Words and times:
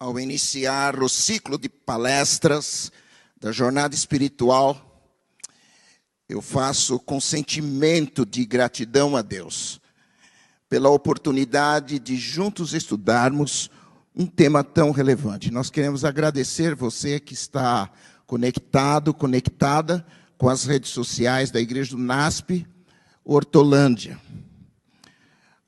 ao 0.00 0.18
iniciar 0.18 0.98
o 1.02 1.10
ciclo 1.10 1.58
de 1.58 1.68
palestras 1.68 2.90
da 3.38 3.52
jornada 3.52 3.94
espiritual, 3.94 5.04
eu 6.26 6.40
faço 6.40 6.98
com 6.98 7.20
sentimento 7.20 8.24
de 8.24 8.46
gratidão 8.46 9.14
a 9.14 9.20
Deus 9.20 9.78
pela 10.70 10.88
oportunidade 10.88 11.98
de 11.98 12.16
juntos 12.16 12.72
estudarmos 12.72 13.70
um 14.16 14.24
tema 14.24 14.64
tão 14.64 14.90
relevante. 14.90 15.50
Nós 15.50 15.68
queremos 15.68 16.02
agradecer 16.02 16.74
você 16.74 17.20
que 17.20 17.34
está 17.34 17.90
conectado, 18.26 19.12
conectada 19.12 20.06
com 20.38 20.48
as 20.48 20.64
redes 20.64 20.90
sociais 20.90 21.50
da 21.50 21.60
Igreja 21.60 21.90
do 21.90 21.98
NASP 21.98 22.66
Hortolândia. 23.22 24.18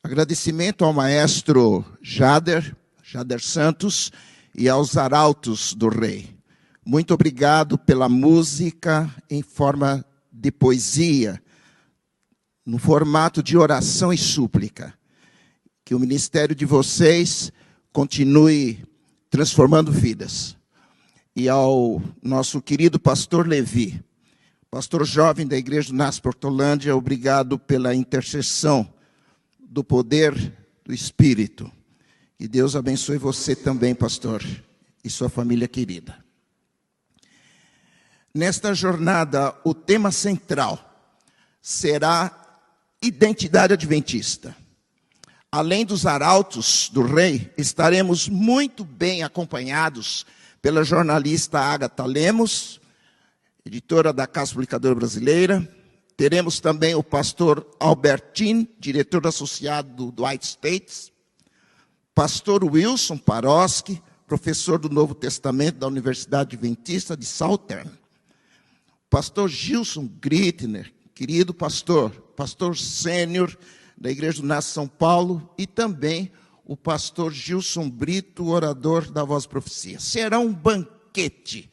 Agradecimento 0.03 0.87
ao 0.87 0.93
maestro 0.93 1.85
Jader, 2.01 2.75
Jader 3.03 3.43
Santos, 3.43 4.11
e 4.55 4.69
aos 4.69 4.97
arautos 4.97 5.75
do 5.75 5.89
rei. 5.89 6.37
Muito 6.85 7.15
obrigado 7.15 7.79
pela 7.79 8.09
música 8.09 9.09
em 9.31 9.43
forma 9.43 10.05
de 10.33 10.51
poesia, 10.51 11.43
no 12.67 12.79
formato 12.79 13.43
de 13.43 13.57
oração 13.57 14.13
e 14.13 14.19
súplica. 14.19 14.93
Que 15.85 15.95
o 15.95 16.01
ministério 16.01 16.55
de 16.55 16.65
vocês 16.65 17.53
continue 17.93 18.85
transformando 19.31 19.93
vidas. 19.93 20.57
E 21.35 21.49
ao 21.49 22.03
nosso 22.23 22.61
querido 22.61 23.01
pastor 23.01 23.47
Levi, 23.47 24.03
pastor 24.71 25.05
jovem 25.07 25.47
da 25.47 25.57
igreja 25.57 25.91
do 25.91 25.97
Nas 25.97 26.19
Portolândia, 26.19 26.97
obrigado 26.97 27.59
pela 27.59 27.95
intercessão 27.95 28.93
do 29.59 29.83
poder 29.83 30.35
do 30.85 30.93
Espírito. 30.93 31.71
E 32.43 32.49
Deus 32.49 32.75
abençoe 32.75 33.19
você 33.19 33.55
também, 33.55 33.95
pastor, 33.95 34.45
e 35.05 35.09
sua 35.09 35.29
família 35.29 35.69
querida. 35.69 36.19
Nesta 38.35 38.75
jornada, 38.75 39.55
o 39.65 39.73
tema 39.73 40.11
central 40.11 41.09
será 41.61 42.59
identidade 43.01 43.75
adventista. 43.75 44.57
Além 45.53 45.87
dos 45.87 46.05
arautos 46.05 46.91
do 46.93 47.03
rei, 47.03 47.55
estaremos 47.57 48.29
muito 48.29 48.85
bem 48.85 49.23
acompanhados 49.23 50.27
pela 50.61 50.83
jornalista 50.83 51.61
Agatha 51.61 52.05
Lemos, 52.05 52.81
editora 53.65 54.13
da 54.13 54.27
Casa 54.27 54.51
Publicadora 54.53 54.97
Brasileira. 54.97 55.73
Teremos 56.17 56.59
também 56.59 56.93
o 56.97 57.05
pastor 57.05 57.65
Albertin, 57.79 58.69
diretor 58.81 59.29
associado 59.29 60.11
do 60.11 60.25
White 60.27 60.45
States. 60.45 61.12
Pastor 62.15 62.65
Wilson 62.65 63.19
Paroski, 63.19 64.03
professor 64.27 64.79
do 64.79 64.89
Novo 64.89 65.15
Testamento 65.15 65.79
da 65.79 65.87
Universidade 65.87 66.57
Adventista 66.57 67.17
de 67.17 67.27
Southern 67.27 68.03
pastor 69.13 69.47
Gilson 69.47 70.09
Grittner, 70.09 70.91
querido 71.15 71.53
pastor, 71.53 72.11
pastor 72.35 72.79
sênior 72.79 73.55
da 73.95 74.11
Igreja 74.11 74.41
do 74.41 74.49
Nasce 74.49 74.73
São 74.73 74.89
Paulo, 74.89 75.53
e 75.59 75.67
também 75.67 76.33
o 76.65 76.75
pastor 76.75 77.31
Gilson 77.31 77.91
Brito, 77.91 78.49
orador 78.49 79.11
da 79.11 79.23
Voz 79.23 79.45
Profecia. 79.45 80.01
Será 80.01 80.39
um 80.39 80.51
banquete, 80.51 81.71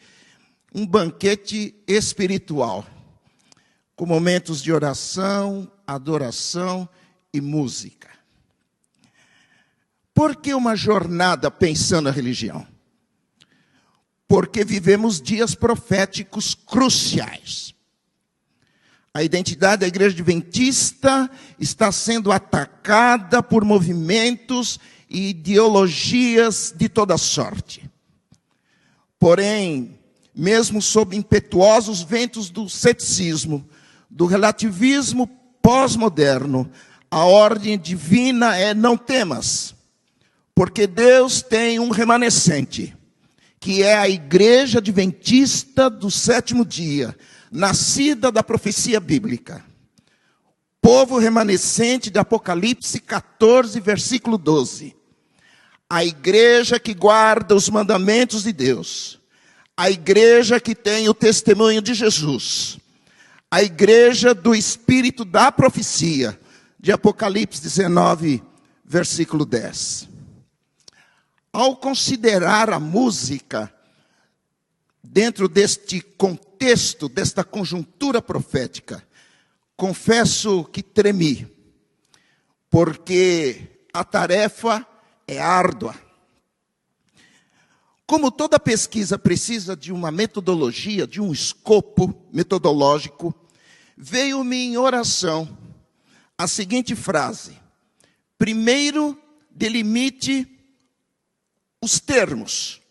um 0.75 0.85
banquete 0.85 1.73
espiritual, 1.88 2.85
com 3.95 4.05
momentos 4.05 4.61
de 4.61 4.73
oração, 4.73 5.72
adoração 5.88 6.89
e 7.33 7.39
música. 7.39 8.09
Por 10.19 10.35
que 10.35 10.53
uma 10.53 10.75
jornada 10.75 11.50
pensando 11.50 12.09
a 12.09 12.12
religião? 12.12 12.68
porque 14.28 14.63
vivemos 14.63 15.19
dias 15.19 15.56
proféticos 15.56 16.53
cruciais. 16.53 17.74
A 19.12 19.24
identidade 19.24 19.79
da 19.79 19.88
igreja 19.88 20.13
adventista 20.13 21.28
está 21.59 21.91
sendo 21.91 22.31
atacada 22.31 23.41
por 23.41 23.66
movimentos 23.66 24.79
e 25.09 25.29
ideologias 25.29 26.72
de 26.78 26.88
toda 26.88 27.18
sorte. 27.18 27.90
Porém, 29.18 29.97
mesmo 30.35 30.79
sob 30.79 31.18
impetuosos 31.18 32.03
ventos 32.03 32.52
do 32.52 32.69
ceticismo, 32.69 33.68
do 34.08 34.28
relativismo 34.28 35.25
pós-moderno, 35.59 36.69
a 37.09 37.25
ordem 37.25 37.79
divina 37.79 38.56
é 38.56 38.75
não 38.75 38.96
temas, 38.96 39.74
porque 40.59 40.86
Deus 40.86 41.42
tem 41.42 41.80
um 41.80 41.90
remanescente 41.90 42.94
que 43.62 43.81
é 43.81 43.97
a 43.97 44.09
igreja 44.09 44.80
adventista 44.80 45.90
do 45.90 46.12
sétimo 46.12 46.66
dia, 46.66 47.16
nascida 47.50 48.30
da 48.30 48.44
profecia 48.44 49.00
bíblica. 49.00 49.64
Povo 50.81 51.18
remanescente 51.18 52.09
de 52.09 52.20
Apocalipse 52.20 53.00
14, 53.00 53.80
versículo 53.80 54.38
12. 54.38 54.94
A 55.90 56.03
igreja 56.03 56.78
que 56.78 56.94
guarda 56.94 57.56
os 57.56 57.70
mandamentos 57.70 58.44
de 58.44 58.52
Deus. 58.52 59.18
A 59.78 59.90
igreja 59.90 60.59
que 60.59 60.76
tem 60.76 61.08
o 61.08 61.14
testemunho 61.14 61.81
de 61.81 61.94
Jesus. 61.94 62.78
A 63.50 63.64
igreja 63.64 64.34
do 64.34 64.53
espírito 64.53 65.24
da 65.24 65.53
profecia, 65.53 66.38
de 66.78 66.91
Apocalipse 66.91 67.62
19, 67.62 68.44
versículo 68.84 69.46
10 69.46 70.09
ao 71.51 71.75
considerar 71.75 72.69
a 72.69 72.79
música 72.79 73.73
dentro 75.03 75.47
deste 75.47 76.01
contexto, 76.01 77.09
desta 77.09 77.43
conjuntura 77.43 78.21
profética, 78.21 79.05
confesso 79.75 80.63
que 80.65 80.83
tremi, 80.83 81.47
porque 82.69 83.85
a 83.93 84.03
tarefa 84.03 84.85
é 85.27 85.39
árdua. 85.39 85.95
Como 88.05 88.31
toda 88.31 88.59
pesquisa 88.59 89.17
precisa 89.17 89.75
de 89.75 89.91
uma 89.91 90.11
metodologia, 90.11 91.05
de 91.05 91.21
um 91.21 91.31
escopo 91.31 92.27
metodológico, 92.33 93.33
veio-me 93.95 94.57
em 94.57 94.77
oração 94.77 95.57
a 96.37 96.47
seguinte 96.47 96.95
frase: 96.95 97.57
primeiro 98.37 99.16
delimite 99.51 100.59
os 101.81 102.00
termos 102.00 102.81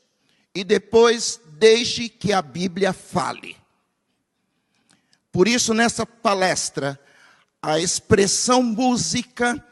e 0.54 0.64
depois 0.64 1.40
deixe 1.58 2.08
que 2.08 2.32
a 2.32 2.40
Bíblia 2.40 2.92
fale. 2.92 3.56
Por 5.30 5.46
isso, 5.46 5.74
nessa 5.74 6.06
palestra, 6.06 6.98
a 7.60 7.78
expressão 7.78 8.62
música 8.62 9.64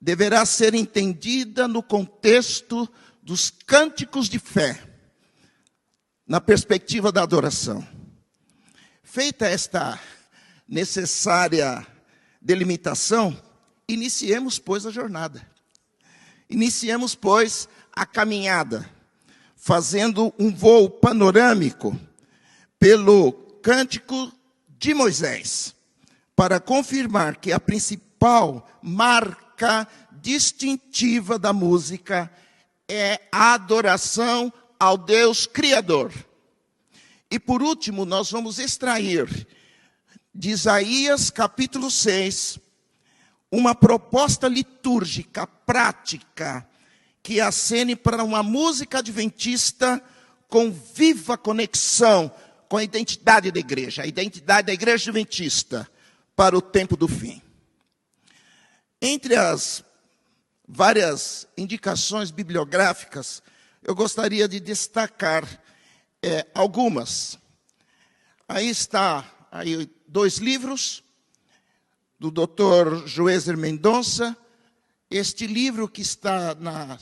deverá 0.00 0.44
ser 0.44 0.74
entendida 0.74 1.68
no 1.68 1.82
contexto 1.82 2.88
dos 3.22 3.50
cânticos 3.50 4.28
de 4.28 4.38
fé, 4.38 4.82
na 6.26 6.40
perspectiva 6.40 7.10
da 7.12 7.22
adoração. 7.22 7.86
Feita 9.02 9.46
esta 9.46 9.98
necessária 10.68 11.86
delimitação, 12.40 13.40
iniciemos, 13.88 14.58
pois, 14.58 14.84
a 14.86 14.90
jornada. 14.90 15.48
Iniciemos, 16.48 17.14
pois, 17.14 17.68
a 17.96 18.04
caminhada, 18.04 18.88
fazendo 19.56 20.32
um 20.38 20.54
voo 20.54 20.90
panorâmico 20.90 21.98
pelo 22.78 23.32
cântico 23.62 24.30
de 24.68 24.92
Moisés, 24.92 25.74
para 26.36 26.60
confirmar 26.60 27.36
que 27.36 27.50
a 27.52 27.58
principal 27.58 28.68
marca 28.82 29.88
distintiva 30.20 31.38
da 31.38 31.54
música 31.54 32.30
é 32.86 33.18
a 33.32 33.54
adoração 33.54 34.52
ao 34.78 34.98
Deus 34.98 35.46
Criador. 35.46 36.12
E 37.30 37.38
por 37.38 37.62
último, 37.62 38.04
nós 38.04 38.30
vamos 38.30 38.58
extrair 38.58 39.48
de 40.34 40.50
Isaías 40.50 41.30
capítulo 41.30 41.90
6 41.90 42.58
uma 43.50 43.74
proposta 43.74 44.46
litúrgica 44.48 45.46
prática 45.46 46.68
que 47.26 47.40
acene 47.40 47.96
para 47.96 48.22
uma 48.22 48.40
música 48.40 48.98
adventista 48.98 50.00
com 50.46 50.70
viva 50.70 51.36
conexão 51.36 52.32
com 52.68 52.76
a 52.76 52.84
identidade 52.84 53.50
da 53.50 53.58
igreja, 53.58 54.02
a 54.04 54.06
identidade 54.06 54.68
da 54.68 54.72
igreja 54.72 55.10
adventista 55.10 55.90
para 56.36 56.56
o 56.56 56.62
tempo 56.62 56.96
do 56.96 57.08
fim. 57.08 57.42
Entre 59.02 59.34
as 59.34 59.82
várias 60.68 61.48
indicações 61.58 62.30
bibliográficas, 62.30 63.42
eu 63.82 63.92
gostaria 63.92 64.46
de 64.46 64.60
destacar 64.60 65.44
é, 66.22 66.46
algumas. 66.54 67.36
Aí 68.48 68.68
está 68.68 69.48
aí 69.50 69.90
dois 70.06 70.36
livros 70.36 71.02
do 72.20 72.30
Dr. 72.30 73.04
Joézer 73.04 73.56
Mendonça, 73.56 74.36
este 75.10 75.46
livro 75.46 75.88
que 75.88 76.02
está 76.02 76.54
na 76.54 76.98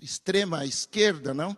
extrema 0.00 0.64
esquerda, 0.64 1.34
não? 1.34 1.56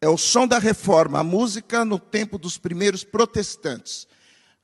é 0.00 0.08
o 0.08 0.16
som 0.16 0.46
da 0.46 0.58
reforma, 0.58 1.20
a 1.20 1.24
música 1.24 1.84
no 1.84 1.98
tempo 1.98 2.38
dos 2.38 2.56
primeiros 2.56 3.04
protestantes. 3.04 4.08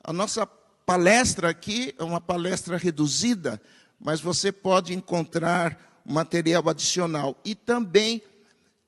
A 0.02 0.12
nossa 0.12 0.46
palestra 0.46 1.50
aqui 1.50 1.94
é 1.98 2.02
uma 2.02 2.20
palestra 2.20 2.78
reduzida, 2.78 3.60
mas 4.00 4.20
você 4.20 4.50
pode 4.50 4.94
encontrar 4.94 6.00
material 6.06 6.66
adicional. 6.68 7.36
E 7.44 7.54
também 7.54 8.22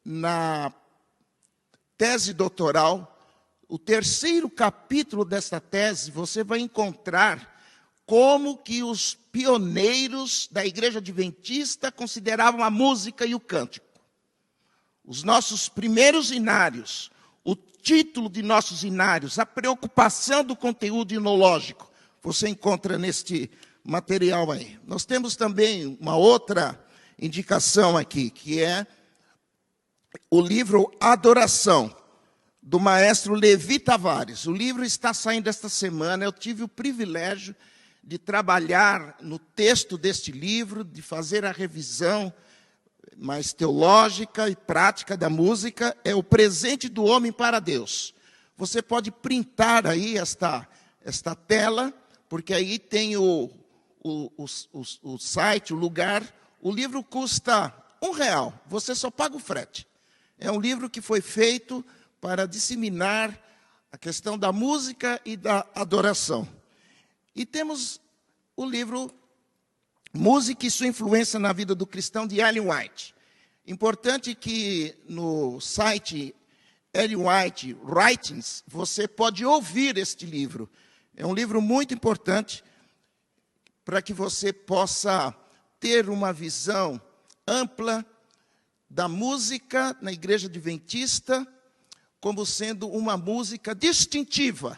na 0.02 0.72
tese 1.98 2.32
doutoral, 2.32 3.14
o 3.69 3.78
terceiro 3.78 4.48
capítulo 4.48 5.26
desta 5.26 5.60
tese, 5.60 6.10
você 6.10 6.42
vai 6.42 6.60
encontrar 6.60 7.57
como 8.08 8.56
que 8.56 8.82
os 8.82 9.19
pioneiros 9.31 10.49
da 10.50 10.64
igreja 10.64 10.99
adventista 10.99 11.93
consideravam 11.93 12.64
a 12.64 12.70
música 12.70 13.26
e 13.26 13.34
o 13.34 13.40
cântico. 13.40 13.87
Os 15.05 15.22
nossos 15.22 15.69
primeiros 15.69 16.31
inários, 16.31 17.10
o 17.44 17.55
título 17.55 18.31
de 18.31 18.43
nossos 18.43 18.82
inários, 18.82 19.38
a 19.38 19.44
preocupação 19.44 20.43
do 20.43 20.56
conteúdo 20.56 21.12
inológico, 21.12 21.93
você 22.22 22.49
encontra 22.49 22.96
neste 22.96 23.50
material 23.84 24.50
aí. 24.50 24.81
Nós 24.87 25.04
temos 25.04 25.37
também 25.37 25.99
uma 26.00 26.16
outra 26.16 26.82
indicação 27.20 27.94
aqui, 27.94 28.31
que 28.31 28.62
é 28.62 28.87
o 30.31 30.40
livro 30.40 30.90
Adoração, 30.99 31.94
do 32.62 32.81
maestro 32.81 33.34
Levi 33.34 33.78
Tavares. 33.78 34.46
O 34.46 34.52
livro 34.52 34.82
está 34.82 35.12
saindo 35.12 35.49
esta 35.49 35.69
semana. 35.69 36.25
Eu 36.25 36.32
tive 36.32 36.62
o 36.62 36.69
privilégio 36.69 37.54
de 37.54 37.77
trabalhar 38.16 39.16
no 39.20 39.38
texto 39.38 39.99
deste 39.99 40.31
livro, 40.32 40.84
de 40.84 41.02
fazer 41.02 41.44
a 41.44 41.52
revisão 41.52 42.32
mais 43.16 43.52
teológica 43.52 44.49
e 44.49 44.56
prática 44.56 45.16
da 45.16 45.28
música. 45.28 45.96
É 46.05 46.14
o 46.14 46.22
presente 46.22 46.88
do 46.88 47.05
homem 47.05 47.32
para 47.32 47.58
Deus. 47.58 48.14
Você 48.56 48.81
pode 48.81 49.10
printar 49.10 49.87
aí 49.87 50.16
esta, 50.16 50.66
esta 51.05 51.34
tela, 51.34 51.93
porque 52.28 52.55
aí 52.55 52.78
tem 52.78 53.16
o, 53.16 53.50
o, 54.02 54.32
o, 54.37 54.46
o, 54.72 55.14
o 55.14 55.19
site, 55.19 55.75
o 55.75 55.76
lugar. 55.76 56.22
O 56.61 56.72
livro 56.72 57.04
custa 57.04 57.75
um 58.00 58.12
real, 58.12 58.54
você 58.66 58.94
só 58.94 59.11
paga 59.11 59.37
o 59.37 59.40
frete. 59.40 59.87
É 60.38 60.50
um 60.50 60.61
livro 60.61 60.88
que 60.88 61.00
foi 61.00 61.20
feito 61.20 61.84
para 62.20 62.46
disseminar 62.46 63.38
a 63.90 63.99
questão 63.99 64.38
da 64.38 64.52
música 64.52 65.20
e 65.25 65.37
da 65.37 65.66
adoração. 65.75 66.49
E 67.38 67.46
temos 67.46 68.00
o 68.56 68.67
livro 68.67 69.14
Música 70.12 70.67
e 70.67 70.70
sua 70.73 70.88
influência 70.88 71.38
na 71.38 71.52
vida 71.52 71.73
do 71.73 71.87
cristão 71.87 72.26
de 72.26 72.40
Ellen 72.40 72.69
White. 72.69 73.14
Importante 73.64 74.35
que 74.35 74.99
no 75.08 75.61
site 75.61 76.35
Ellen 76.93 77.19
White 77.19 77.76
Writings 77.85 78.64
você 78.67 79.06
pode 79.06 79.44
ouvir 79.44 79.96
este 79.99 80.26
livro. 80.26 80.69
É 81.14 81.25
um 81.25 81.32
livro 81.32 81.62
muito 81.62 81.94
importante 81.94 82.64
para 83.85 84.02
que 84.02 84.12
você 84.12 84.52
possa 84.52 85.32
ter 85.79 86.08
uma 86.11 86.32
visão 86.32 87.00
ampla 87.46 88.05
da 88.90 89.06
música 89.06 89.96
na 90.00 90.11
igreja 90.11 90.49
adventista 90.49 91.46
como 92.20 92.44
sendo 92.44 92.88
uma 92.88 93.17
música 93.17 93.76
distintiva 93.76 94.76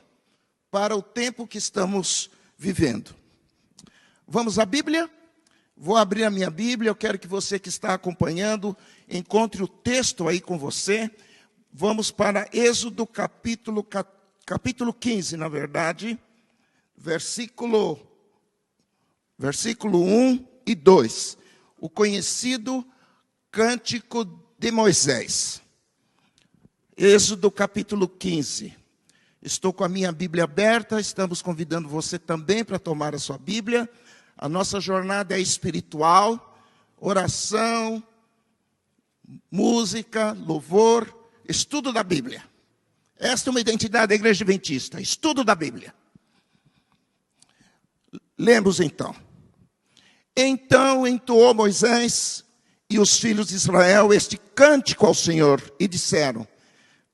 para 0.71 0.95
o 0.95 1.01
tempo 1.01 1.47
que 1.47 1.57
estamos 1.57 2.29
vivendo. 2.61 3.17
Vamos 4.29 4.59
à 4.59 4.67
Bíblia? 4.67 5.11
Vou 5.75 5.97
abrir 5.97 6.25
a 6.25 6.31
minha 6.31 6.51
Bíblia, 6.51 6.91
eu 6.91 6.95
quero 6.95 7.19
que 7.19 7.27
você 7.27 7.59
que 7.59 7.71
está 7.71 7.95
acompanhando 7.95 8.77
encontre 9.09 9.63
o 9.63 9.67
texto 9.67 10.29
aí 10.29 10.43
com 10.43 10.59
você. 10.59 11.11
Vamos 11.73 12.11
para 12.11 12.47
Êxodo 12.53 13.07
capítulo, 13.07 13.83
capítulo 14.45 14.93
15, 14.93 15.39
na 15.39 15.49
verdade, 15.49 16.19
versículo, 16.95 17.99
versículo 19.39 20.05
1 20.05 20.47
e 20.67 20.75
2. 20.75 21.39
O 21.79 21.89
conhecido 21.89 22.87
Cântico 23.51 24.27
de 24.59 24.71
Moisés. 24.71 25.63
Êxodo 26.95 27.51
capítulo 27.51 28.07
15. 28.07 28.80
Estou 29.43 29.73
com 29.73 29.85
a 29.85 29.89
minha 29.89 30.13
Bíblia 30.13 30.45
aberta, 30.45 31.01
estamos 31.01 31.41
convidando 31.41 31.89
você 31.89 32.19
também 32.19 32.63
para 32.63 32.79
tomar 32.79 33.15
a 33.15 33.19
sua 33.19 33.39
Bíblia. 33.39 33.89
A 34.37 34.49
nossa 34.49 34.79
jornada 34.79 35.35
é 35.35 35.41
espiritual, 35.41 36.59
oração, 36.99 38.03
música, 39.51 40.33
louvor, 40.33 41.15
estudo 41.49 41.91
da 41.91 42.03
Bíblia. 42.03 42.45
Esta 43.17 43.49
é 43.49 43.51
uma 43.51 43.61
identidade 43.61 44.09
da 44.09 44.15
igreja 44.15 44.45
adventista, 44.45 45.01
estudo 45.01 45.43
da 45.43 45.55
Bíblia. 45.55 45.95
Lemos 48.37 48.79
então. 48.79 49.15
Então 50.37 51.07
entoou 51.07 51.55
Moisés 51.55 52.45
e 52.91 52.99
os 52.99 53.19
filhos 53.19 53.49
de 53.49 53.55
Israel 53.55 54.13
este 54.13 54.37
cântico 54.37 55.07
ao 55.07 55.15
Senhor 55.15 55.63
e 55.81 55.89
disseram: 55.89 56.47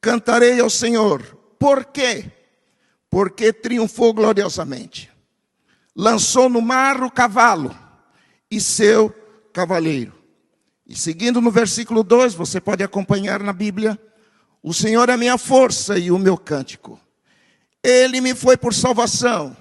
Cantarei 0.00 0.58
ao 0.58 0.70
Senhor. 0.70 1.35
Por 1.58 1.84
quê? 1.86 2.30
Porque 3.10 3.52
triunfou 3.52 4.12
gloriosamente. 4.12 5.10
Lançou 5.94 6.48
no 6.48 6.60
mar 6.60 7.02
o 7.02 7.10
cavalo 7.10 7.74
e 8.50 8.60
seu 8.60 9.10
cavaleiro. 9.52 10.12
E 10.86 10.94
seguindo 10.94 11.40
no 11.40 11.50
versículo 11.50 12.04
2, 12.04 12.34
você 12.34 12.60
pode 12.60 12.82
acompanhar 12.84 13.42
na 13.42 13.52
Bíblia: 13.52 13.98
O 14.62 14.72
Senhor 14.72 15.08
é 15.08 15.16
minha 15.16 15.38
força 15.38 15.98
e 15.98 16.10
o 16.10 16.18
meu 16.18 16.36
cântico. 16.36 17.00
Ele 17.82 18.20
me 18.20 18.34
foi 18.34 18.56
por 18.56 18.74
salvação. 18.74 19.56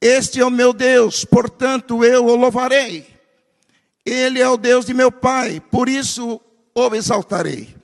Este 0.00 0.40
é 0.40 0.44
o 0.44 0.50
meu 0.50 0.72
Deus, 0.72 1.24
portanto 1.24 2.04
eu 2.04 2.26
o 2.26 2.34
louvarei. 2.34 3.06
Ele 4.04 4.40
é 4.40 4.48
o 4.48 4.56
Deus 4.56 4.84
de 4.84 4.92
meu 4.92 5.12
pai, 5.12 5.60
por 5.60 5.88
isso 5.88 6.40
o 6.74 6.94
exaltarei. 6.94 7.74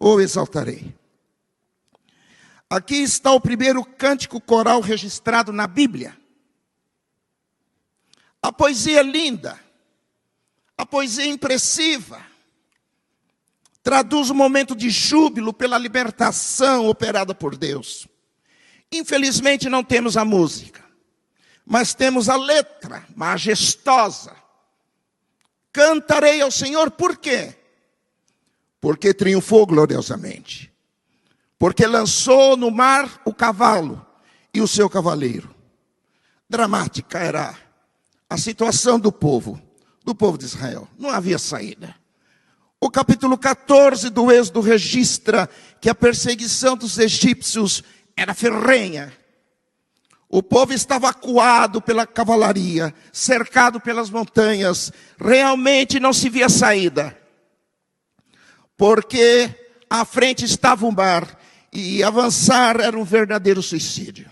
O 0.00 0.20
exaltarei. 0.20 0.92
Aqui 2.70 3.02
está 3.02 3.32
o 3.32 3.40
primeiro 3.40 3.84
cântico 3.84 4.40
coral 4.40 4.80
registrado 4.80 5.52
na 5.52 5.66
Bíblia. 5.66 6.16
A 8.40 8.52
poesia 8.52 9.00
é 9.00 9.02
linda, 9.02 9.60
a 10.78 10.86
poesia 10.86 11.24
é 11.24 11.26
impressiva, 11.26 12.24
traduz 13.82 14.30
um 14.30 14.34
momento 14.34 14.74
de 14.74 14.88
júbilo 14.88 15.52
pela 15.52 15.76
libertação 15.76 16.88
operada 16.88 17.34
por 17.34 17.56
Deus. 17.56 18.06
Infelizmente 18.90 19.68
não 19.68 19.84
temos 19.84 20.16
a 20.16 20.24
música, 20.24 20.82
mas 21.66 21.92
temos 21.92 22.30
a 22.30 22.36
letra 22.36 23.04
majestosa, 23.14 24.40
Cantarei 25.72 26.40
ao 26.40 26.50
Senhor, 26.50 26.90
por 26.90 27.16
quê? 27.16 27.54
Porque 28.80 29.14
triunfou 29.14 29.66
gloriosamente. 29.66 30.69
Porque 31.60 31.86
lançou 31.86 32.56
no 32.56 32.70
mar 32.70 33.20
o 33.22 33.34
cavalo 33.34 34.04
e 34.54 34.62
o 34.62 34.66
seu 34.66 34.88
cavaleiro. 34.88 35.54
Dramática 36.48 37.18
era 37.18 37.54
a 38.30 38.38
situação 38.38 38.98
do 38.98 39.12
povo, 39.12 39.60
do 40.02 40.14
povo 40.14 40.38
de 40.38 40.46
Israel. 40.46 40.88
Não 40.98 41.10
havia 41.10 41.38
saída. 41.38 41.94
O 42.80 42.90
capítulo 42.90 43.36
14 43.36 44.08
do 44.08 44.32
Êxodo 44.32 44.62
registra 44.62 45.50
que 45.82 45.90
a 45.90 45.94
perseguição 45.94 46.78
dos 46.78 46.98
egípcios 46.98 47.84
era 48.16 48.32
ferrenha. 48.32 49.12
O 50.30 50.42
povo 50.42 50.72
estava 50.72 51.10
acuado 51.10 51.82
pela 51.82 52.06
cavalaria, 52.06 52.94
cercado 53.12 53.78
pelas 53.78 54.08
montanhas, 54.08 54.90
realmente 55.18 56.00
não 56.00 56.14
se 56.14 56.30
via 56.30 56.48
saída, 56.48 57.14
porque 58.78 59.54
à 59.90 60.06
frente 60.06 60.46
estava 60.46 60.86
o 60.86 60.92
mar 60.92 61.38
e 61.72 62.02
avançar 62.02 62.80
era 62.80 62.98
um 62.98 63.04
verdadeiro 63.04 63.62
suicídio. 63.62 64.30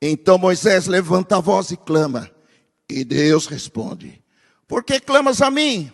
Então 0.00 0.36
Moisés 0.36 0.86
levanta 0.86 1.36
a 1.36 1.40
voz 1.40 1.70
e 1.70 1.76
clama, 1.76 2.30
e 2.88 3.04
Deus 3.04 3.46
responde: 3.46 4.22
Por 4.66 4.82
que 4.82 4.98
clamas 4.98 5.40
a 5.40 5.50
mim? 5.50 5.92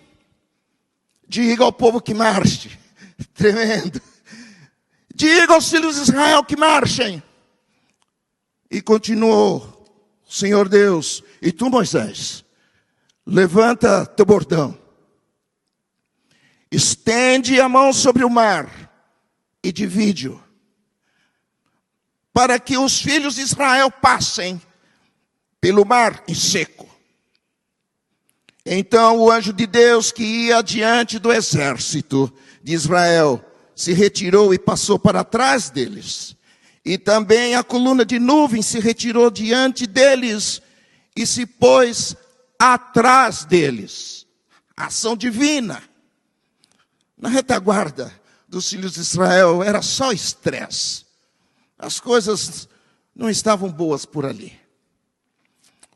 Diga 1.28 1.64
ao 1.64 1.72
povo 1.72 2.00
que 2.00 2.14
marche. 2.14 2.78
Tremendo. 3.34 4.00
Diga 5.14 5.54
aos 5.54 5.68
filhos 5.68 5.96
de 5.96 6.02
Israel 6.02 6.42
que 6.42 6.56
marchem. 6.56 7.22
E 8.70 8.80
continuou, 8.80 9.84
Senhor 10.26 10.68
Deus, 10.68 11.22
e 11.40 11.52
tu, 11.52 11.68
Moisés, 11.68 12.44
levanta 13.26 14.06
teu 14.06 14.24
bordão, 14.24 14.78
estende 16.70 17.60
a 17.60 17.68
mão 17.68 17.92
sobre 17.92 18.24
o 18.24 18.30
mar 18.30 18.87
e 19.62 19.72
divide-o, 19.72 20.42
para 22.32 22.58
que 22.58 22.76
os 22.78 23.00
filhos 23.00 23.34
de 23.34 23.42
Israel 23.42 23.90
passem 23.90 24.60
pelo 25.60 25.84
mar 25.84 26.22
em 26.28 26.34
seco. 26.34 26.88
Então 28.64 29.18
o 29.18 29.30
anjo 29.30 29.52
de 29.52 29.66
Deus 29.66 30.12
que 30.12 30.22
ia 30.22 30.62
diante 30.62 31.18
do 31.18 31.32
exército 31.32 32.32
de 32.62 32.74
Israel 32.74 33.44
se 33.74 33.92
retirou 33.92 34.52
e 34.52 34.58
passou 34.58 34.98
para 34.98 35.24
trás 35.24 35.70
deles. 35.70 36.36
E 36.84 36.98
também 36.98 37.54
a 37.54 37.64
coluna 37.64 38.04
de 38.04 38.18
nuvem 38.18 38.62
se 38.62 38.78
retirou 38.78 39.30
diante 39.30 39.86
deles 39.86 40.60
e 41.16 41.26
se 41.26 41.46
pôs 41.46 42.16
atrás 42.58 43.44
deles. 43.44 44.26
Ação 44.76 45.16
divina. 45.16 45.82
Na 47.16 47.28
retaguarda 47.28 48.12
dos 48.48 48.70
filhos 48.70 48.94
de 48.94 49.00
Israel 49.00 49.62
era 49.62 49.82
só 49.82 50.10
estresse. 50.10 51.04
As 51.78 52.00
coisas 52.00 52.68
não 53.14 53.28
estavam 53.28 53.70
boas 53.70 54.04
por 54.06 54.24
ali. 54.24 54.58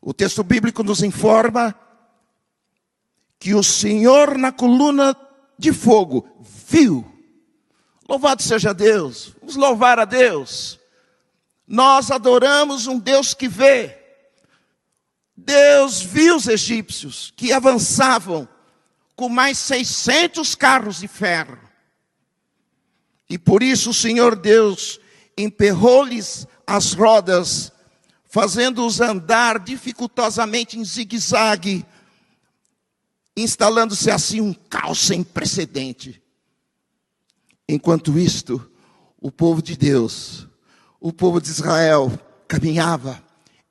O 0.01 0.13
texto 0.13 0.43
bíblico 0.43 0.83
nos 0.83 1.01
informa 1.01 1.75
que 3.39 3.53
o 3.55 3.63
Senhor 3.63 4.37
na 4.37 4.51
coluna 4.51 5.15
de 5.57 5.73
fogo 5.73 6.27
viu. 6.69 7.09
Louvado 8.07 8.43
seja 8.43 8.73
Deus. 8.73 9.33
Vamos 9.39 9.55
louvar 9.55 9.99
a 9.99 10.05
Deus. 10.05 10.79
Nós 11.67 12.11
adoramos 12.11 12.85
um 12.85 12.99
Deus 12.99 13.33
que 13.33 13.47
vê. 13.47 13.97
Deus 15.35 16.01
viu 16.01 16.35
os 16.35 16.47
egípcios 16.47 17.33
que 17.35 17.51
avançavam 17.51 18.47
com 19.15 19.29
mais 19.29 19.57
600 19.57 20.55
carros 20.55 20.99
de 20.99 21.07
ferro. 21.07 21.57
E 23.33 23.37
por 23.39 23.63
isso 23.63 23.89
o 23.89 23.93
Senhor 23.95 24.35
Deus 24.35 24.99
emperrou-lhes 25.35 26.45
as 26.67 26.93
rodas, 26.93 27.71
fazendo-os 28.29 29.01
andar 29.01 29.57
dificultosamente 29.57 30.77
em 30.77 30.85
zigue-zague, 30.85 31.83
instalando-se 33.35 34.11
assim 34.11 34.39
um 34.39 34.53
caos 34.53 34.99
sem 34.99 35.23
precedente. 35.23 36.21
Enquanto 37.67 38.19
isto, 38.19 38.69
o 39.19 39.31
povo 39.31 39.63
de 39.63 39.75
Deus, 39.75 40.47
o 40.99 41.11
povo 41.11 41.41
de 41.41 41.49
Israel, 41.49 42.11
caminhava 42.47 43.19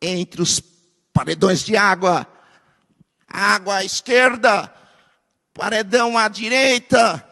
entre 0.00 0.42
os 0.42 0.60
paredões 1.12 1.60
de 1.60 1.76
água, 1.76 2.26
água 3.28 3.76
à 3.76 3.84
esquerda, 3.84 4.74
paredão 5.54 6.18
à 6.18 6.26
direita, 6.26 7.28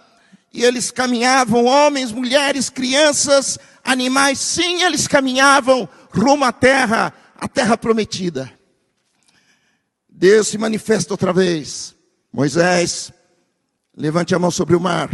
e 0.52 0.64
eles 0.64 0.90
caminhavam, 0.90 1.64
homens, 1.64 2.10
mulheres, 2.10 2.68
crianças, 2.68 3.58
animais, 3.84 4.38
sim, 4.38 4.82
eles 4.82 5.06
caminhavam 5.06 5.88
rumo 6.10 6.44
à 6.44 6.52
terra, 6.52 7.14
a 7.36 7.46
terra 7.46 7.76
prometida. 7.76 8.52
Deus 10.08 10.48
se 10.48 10.58
manifesta 10.58 11.14
outra 11.14 11.32
vez. 11.32 11.94
Moisés, 12.32 13.12
levante 13.96 14.34
a 14.34 14.38
mão 14.38 14.50
sobre 14.50 14.74
o 14.74 14.80
mar. 14.80 15.10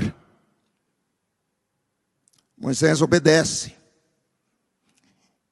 Moisés 2.56 3.02
obedece. 3.02 3.74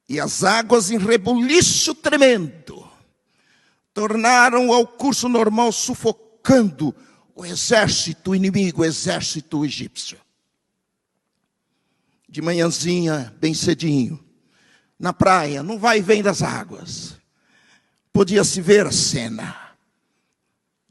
E 0.08 0.18
as 0.18 0.42
águas 0.44 0.90
em 0.90 0.98
rebuliço 0.98 1.94
tremendo 1.94 2.84
tornaram 3.94 4.72
ao 4.72 4.86
curso 4.86 5.28
normal, 5.28 5.70
sufocando 5.70 6.94
o 7.34 7.44
exército 7.44 8.34
inimigo, 8.34 8.82
o 8.82 8.84
exército 8.84 9.64
egípcio. 9.64 10.18
De 12.28 12.40
manhãzinha, 12.40 13.34
bem 13.40 13.54
cedinho, 13.54 14.22
na 14.98 15.12
praia, 15.12 15.62
no 15.62 15.78
vai 15.78 15.98
e 15.98 16.02
vem 16.02 16.22
das 16.22 16.42
águas, 16.42 17.16
podia-se 18.12 18.60
ver 18.60 18.86
a 18.86 18.92
cena. 18.92 19.56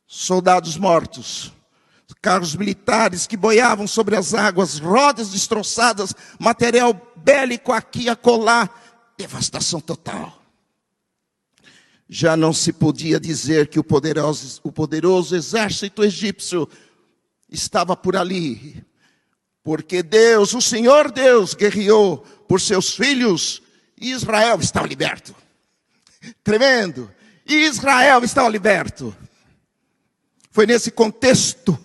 Soldados 0.05 0.77
mortos, 0.77 1.51
carros 2.23 2.55
militares 2.55 3.27
que 3.27 3.35
boiavam 3.35 3.85
sobre 3.85 4.15
as 4.15 4.33
águas, 4.33 4.79
rodas 4.79 5.29
destroçadas, 5.29 6.15
material 6.39 6.93
bélico 7.17 7.73
aqui 7.73 8.03
e 8.03 8.09
acolá, 8.09 8.69
devastação 9.17 9.81
total. 9.81 10.42
Já 12.09 12.35
não 12.35 12.53
se 12.53 12.73
podia 12.73 13.19
dizer 13.19 13.67
que 13.67 13.79
o 13.79 13.83
poderoso, 13.83 14.59
o 14.63 14.71
poderoso 14.71 15.35
exército 15.35 16.03
egípcio 16.03 16.67
estava 17.49 17.95
por 17.95 18.15
ali, 18.15 18.83
porque 19.63 20.03
Deus, 20.03 20.53
o 20.53 20.61
Senhor 20.61 21.11
Deus, 21.11 21.53
guerreou 21.53 22.17
por 22.47 22.59
seus 22.59 22.95
filhos 22.95 23.61
e 23.99 24.11
Israel 24.11 24.59
estava 24.59 24.87
liberto. 24.87 25.35
Tremendo! 26.43 27.09
Israel 27.45 28.23
estava 28.23 28.49
liberto. 28.49 29.15
Foi 30.51 30.65
nesse 30.65 30.91
contexto 30.91 31.77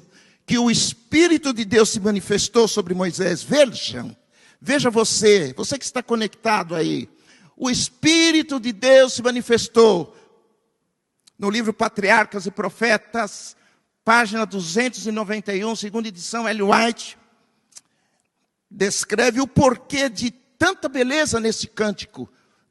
que 0.47 0.59
o 0.59 0.71
Espírito 0.71 1.53
de 1.53 1.65
Deus 1.65 1.91
se 1.91 2.01
manifestou 2.01 2.67
sobre 2.69 2.95
Moisés. 2.95 3.43
Vejam, 3.43 4.17
veja 4.61 4.91
você, 4.91 5.53
você 5.57 5.79
que 5.79 5.85
está 5.85 6.03
conectado 6.03 6.75
aí 6.75 7.09
o 7.59 7.69
Espírito 7.69 8.61
de 8.61 8.73
Deus 8.73 9.15
se 9.15 9.23
manifestou. 9.23 10.17
No 11.37 11.50
livro 11.50 11.73
Patriarcas 11.73 12.47
e 12.47 12.50
Profetas, 12.50 13.57
página 14.05 14.47
291, 14.47 15.75
segunda 15.75 16.09
edição, 16.09 16.47
L. 16.47 16.62
White, 16.62 17.19
descreve 18.71 19.41
o 19.41 19.47
porquê 19.47 20.09
de 20.09 20.31
tanta 20.31 20.88
beleza 20.88 21.41
nesse 21.41 21.67
cântico, 21.67 22.31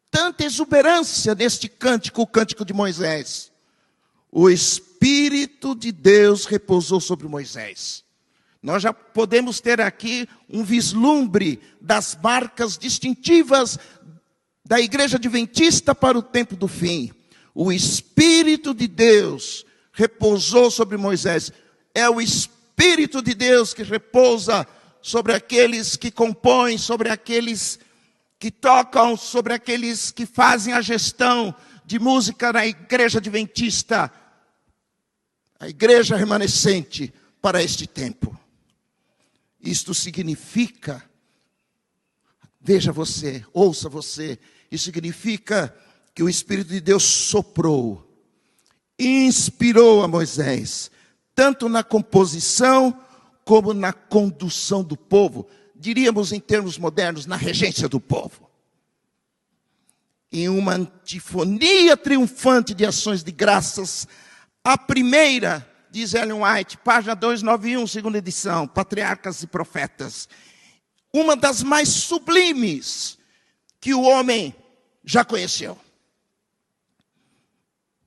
tanta 0.09 0.45
exuberância 0.45 1.35
neste 1.35 1.67
cântico, 1.67 2.21
o 2.21 2.27
cântico 2.27 2.63
de 2.63 2.73
Moisés. 2.73 3.51
O 4.31 4.49
Espírito 4.49 5.75
de 5.75 5.91
Deus 5.91 6.45
repousou 6.45 7.01
sobre 7.01 7.27
Moisés. 7.27 8.05
Nós 8.61 8.83
já 8.83 8.91
podemos 8.91 9.61
ter 9.61 9.79
aqui 9.79 10.27
um 10.49 10.63
vislumbre 10.63 11.61
das 11.79 12.17
marcas 12.21 12.77
distintivas 12.77 13.77
da 14.67 14.81
igreja 14.81 15.15
adventista 15.15 15.95
para 15.95 16.19
o 16.19 16.21
tempo 16.21 16.55
do 16.55 16.67
fim. 16.67 17.11
O 17.55 17.71
Espírito 17.71 18.73
de 18.73 18.85
Deus 18.85 19.65
repousou 19.93 20.69
sobre 20.69 20.97
Moisés. 20.97 21.51
É 21.95 22.09
o 22.09 22.19
Espírito 22.19 23.21
de 23.21 23.33
Deus 23.33 23.73
que 23.73 23.81
repousa 23.81 24.67
sobre 25.01 25.33
aqueles 25.33 25.95
que 25.95 26.11
compõem, 26.11 26.77
sobre 26.77 27.09
aqueles 27.09 27.79
que 28.37 28.51
tocam, 28.51 29.15
sobre 29.15 29.53
aqueles 29.53 30.11
que 30.11 30.25
fazem 30.25 30.73
a 30.73 30.81
gestão 30.81 31.55
de 31.85 31.97
música 31.97 32.51
na 32.51 32.67
igreja 32.67 33.19
adventista, 33.19 34.11
a 35.57 35.69
igreja 35.69 36.17
remanescente 36.17 37.13
para 37.41 37.63
este 37.63 37.87
tempo. 37.87 38.37
Isto 39.61 39.93
significa, 39.93 41.03
veja 42.59 42.91
você, 42.91 43.43
ouça 43.53 43.87
você, 43.87 44.37
isso 44.71 44.85
significa 44.85 45.75
que 46.13 46.23
o 46.23 46.29
Espírito 46.29 46.69
de 46.69 46.81
Deus 46.81 47.03
soprou, 47.03 48.03
inspirou 48.97 50.03
a 50.03 50.07
Moisés, 50.07 50.91
tanto 51.35 51.69
na 51.69 51.83
composição 51.83 52.99
como 53.45 53.73
na 53.73 53.93
condução 53.93 54.83
do 54.83 54.97
povo, 54.97 55.47
diríamos 55.75 56.33
em 56.33 56.39
termos 56.39 56.77
modernos, 56.77 57.25
na 57.25 57.35
regência 57.35 57.87
do 57.87 57.99
povo. 57.99 58.49
Em 60.31 60.49
uma 60.49 60.73
antifonia 60.73 61.95
triunfante 61.95 62.73
de 62.73 62.85
ações 62.85 63.23
de 63.23 63.31
graças, 63.31 64.07
a 64.63 64.77
primeira, 64.77 65.65
diz 65.89 66.13
Ellen 66.13 66.43
White, 66.43 66.77
página 66.79 67.15
291, 67.15 67.87
segunda 67.87 68.17
edição, 68.17 68.67
Patriarcas 68.67 69.41
e 69.43 69.47
Profetas, 69.47 70.27
uma 71.13 71.35
das 71.35 71.63
mais 71.63 71.87
sublimes 71.87 73.17
que 73.87 73.93
o 73.93 74.01
homem 74.01 74.53
já 75.01 75.23
conheceu. 75.23 75.79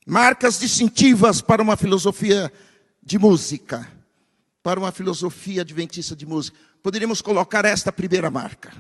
Marcas 0.07 0.61
distintivas 0.61 1.41
para 1.41 1.63
uma 1.63 1.75
filosofia 1.75 2.53
de 3.03 3.19
música, 3.19 3.91
para 4.63 4.79
uma 4.79 4.93
filosofia 4.93 5.63
adventista 5.63 6.15
de 6.15 6.27
música. 6.27 6.59
Poderíamos 6.83 7.23
colocar 7.23 7.65
esta 7.65 7.91
primeira 7.91 8.31
marca. 8.31 8.75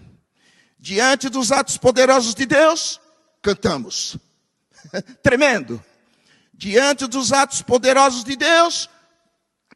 Diante 0.78 1.30
dos 1.30 1.50
atos 1.50 1.78
poderosos 1.78 2.34
de 2.34 2.44
Deus, 2.44 3.00
cantamos. 3.40 4.18
Tremendo. 5.22 5.82
Diante 6.52 7.06
dos 7.06 7.32
atos 7.32 7.62
poderosos 7.62 8.24
de 8.24 8.36
Deus, 8.36 8.90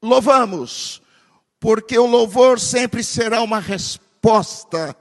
louvamos. 0.02 1.00
Porque 1.58 1.98
o 1.98 2.04
louvor 2.04 2.60
sempre 2.60 3.02
será 3.02 3.40
uma 3.40 3.60
resposta 3.60 4.94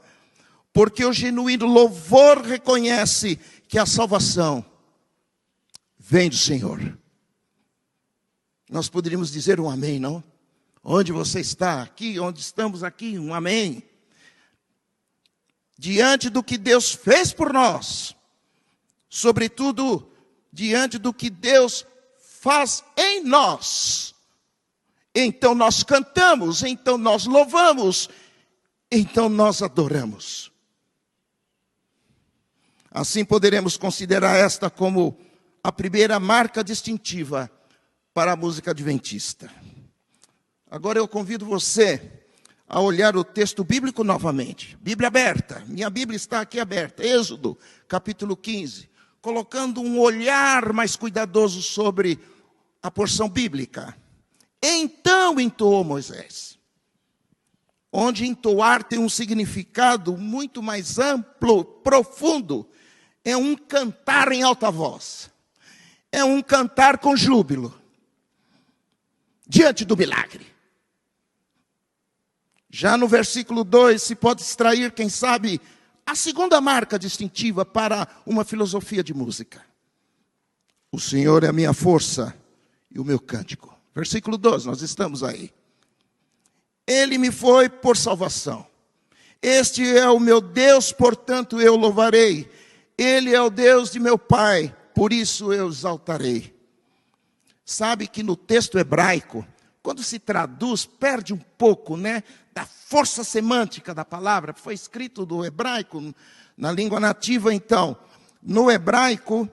porque 0.73 1.05
o 1.05 1.13
genuíno 1.13 1.67
louvor 1.67 2.41
reconhece 2.41 3.39
que 3.67 3.77
a 3.77 3.85
salvação 3.85 4.65
vem 5.99 6.29
do 6.29 6.35
Senhor. 6.35 6.97
Nós 8.69 8.89
poderíamos 8.89 9.31
dizer 9.31 9.59
um 9.59 9.69
amém, 9.69 9.99
não? 9.99 10.23
Onde 10.83 11.11
você 11.11 11.39
está? 11.39 11.83
Aqui, 11.83 12.19
onde 12.19 12.41
estamos 12.41 12.83
aqui, 12.83 13.19
um 13.19 13.33
amém. 13.33 13.83
Diante 15.77 16.29
do 16.29 16.43
que 16.43 16.57
Deus 16.57 16.91
fez 16.91 17.31
por 17.31 17.53
nós, 17.53 18.15
sobretudo 19.07 20.11
diante 20.51 20.97
do 20.97 21.13
que 21.13 21.29
Deus 21.29 21.85
faz 22.41 22.83
em 22.97 23.23
nós. 23.23 24.15
Então 25.13 25.53
nós 25.53 25.83
cantamos, 25.83 26.63
então 26.63 26.97
nós 26.97 27.25
louvamos, 27.25 28.09
então 28.91 29.29
nós 29.29 29.61
adoramos. 29.61 30.52
Assim 32.93 33.25
poderemos 33.25 33.75
considerar 33.75 34.37
esta 34.37 34.69
como 34.69 35.17
a 35.63 35.71
primeira 35.71 36.19
marca 36.19 36.63
distintiva 36.63 37.49
para 38.13 38.33
a 38.33 38.35
música 38.35 38.69
adventista. 38.69 39.49
Agora 40.69 40.99
eu 40.99 41.07
convido 41.07 41.43
você 41.43 42.23
a 42.69 42.79
olhar 42.79 43.17
o 43.17 43.23
texto 43.23 43.63
bíblico 43.63 44.03
novamente. 44.03 44.77
Bíblia 44.79 45.07
aberta, 45.07 45.63
minha 45.67 45.89
Bíblia 45.89 46.15
está 46.15 46.41
aqui 46.41 46.59
aberta, 46.59 47.03
Êxodo, 47.03 47.57
capítulo 47.87 48.37
15, 48.37 48.87
colocando 49.19 49.81
um 49.81 49.99
olhar 49.99 50.71
mais 50.71 50.95
cuidadoso 50.95 51.63
sobre 51.63 52.19
a 52.79 52.91
porção 52.91 53.27
bíblica. 53.27 53.97
Então 54.61 55.39
entoou 55.39 55.83
Moisés. 55.83 56.59
Onde 57.91 58.27
entoar 58.27 58.83
tem 58.83 58.99
um 58.99 59.09
significado 59.09 60.15
muito 60.15 60.61
mais 60.61 60.99
amplo, 60.99 61.65
profundo 61.65 62.67
é 63.23 63.37
um 63.37 63.55
cantar 63.55 64.31
em 64.31 64.43
alta 64.43 64.69
voz, 64.69 65.31
é 66.11 66.23
um 66.23 66.41
cantar 66.41 66.97
com 66.97 67.15
júbilo, 67.15 67.73
diante 69.47 69.85
do 69.85 69.95
milagre. 69.95 70.45
Já 72.69 72.97
no 72.97 73.07
versículo 73.07 73.63
2 73.63 74.01
se 74.01 74.15
pode 74.15 74.41
extrair, 74.41 74.91
quem 74.91 75.07
sabe, 75.07 75.61
a 76.05 76.15
segunda 76.15 76.59
marca 76.59 76.97
distintiva 76.97 77.63
para 77.63 78.07
uma 78.25 78.43
filosofia 78.43 79.03
de 79.03 79.13
música. 79.13 79.63
O 80.91 80.99
Senhor 80.99 81.43
é 81.43 81.47
a 81.47 81.53
minha 81.53 81.73
força 81.73 82.35
e 82.91 82.99
o 82.99 83.05
meu 83.05 83.19
cântico. 83.19 83.77
Versículo 83.95 84.37
12, 84.37 84.67
nós 84.67 84.81
estamos 84.81 85.23
aí. 85.23 85.51
Ele 86.85 87.17
me 87.17 87.31
foi 87.31 87.69
por 87.69 87.95
salvação. 87.95 88.65
Este 89.41 89.85
é 89.97 90.07
o 90.09 90.19
meu 90.19 90.41
Deus, 90.41 90.91
portanto 90.91 91.61
eu 91.61 91.75
louvarei. 91.75 92.49
Ele 92.97 93.33
é 93.33 93.41
o 93.41 93.49
Deus 93.49 93.91
de 93.91 93.99
meu 93.99 94.17
Pai, 94.17 94.75
por 94.93 95.11
isso 95.11 95.51
eu 95.51 95.69
exaltarei. 95.69 96.53
Sabe 97.65 98.07
que 98.07 98.21
no 98.21 98.35
texto 98.35 98.77
hebraico, 98.77 99.45
quando 99.81 100.03
se 100.03 100.19
traduz, 100.19 100.85
perde 100.85 101.33
um 101.33 101.37
pouco, 101.37 101.97
né, 101.97 102.23
da 102.53 102.65
força 102.65 103.23
semântica 103.23 103.93
da 103.93 104.05
palavra. 104.05 104.53
Foi 104.53 104.73
escrito 104.73 105.25
do 105.25 105.43
hebraico, 105.43 106.13
na 106.55 106.71
língua 106.71 106.99
nativa, 106.99 107.53
então. 107.53 107.97
No 108.41 108.69
hebraico, 108.69 109.49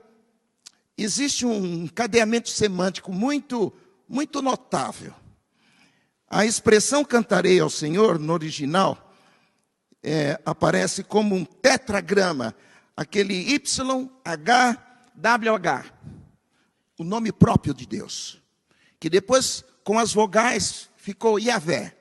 existe 0.97 1.47
um 1.47 1.85
encadeamento 1.85 2.51
semântico 2.51 3.13
muito, 3.13 3.73
muito 4.09 4.43
notável. 4.43 5.15
A 6.29 6.45
expressão 6.45 7.05
cantarei 7.05 7.59
ao 7.59 7.71
Senhor, 7.71 8.19
no 8.19 8.33
original, 8.33 9.13
é, 10.03 10.41
aparece 10.45 11.03
como 11.03 11.35
um 11.35 11.45
tetragrama 11.45 12.55
aquele 13.01 13.35
YHWH, 13.55 14.75
o 16.99 17.05
nome 17.05 17.33
próprio 17.33 17.73
de 17.73 17.87
Deus, 17.87 18.43
que 19.01 19.09
depois, 19.09 19.65
com 19.83 19.99
as 19.99 20.13
vogais, 20.13 20.91
ficou 20.97 21.39
Yahvé. 21.39 21.97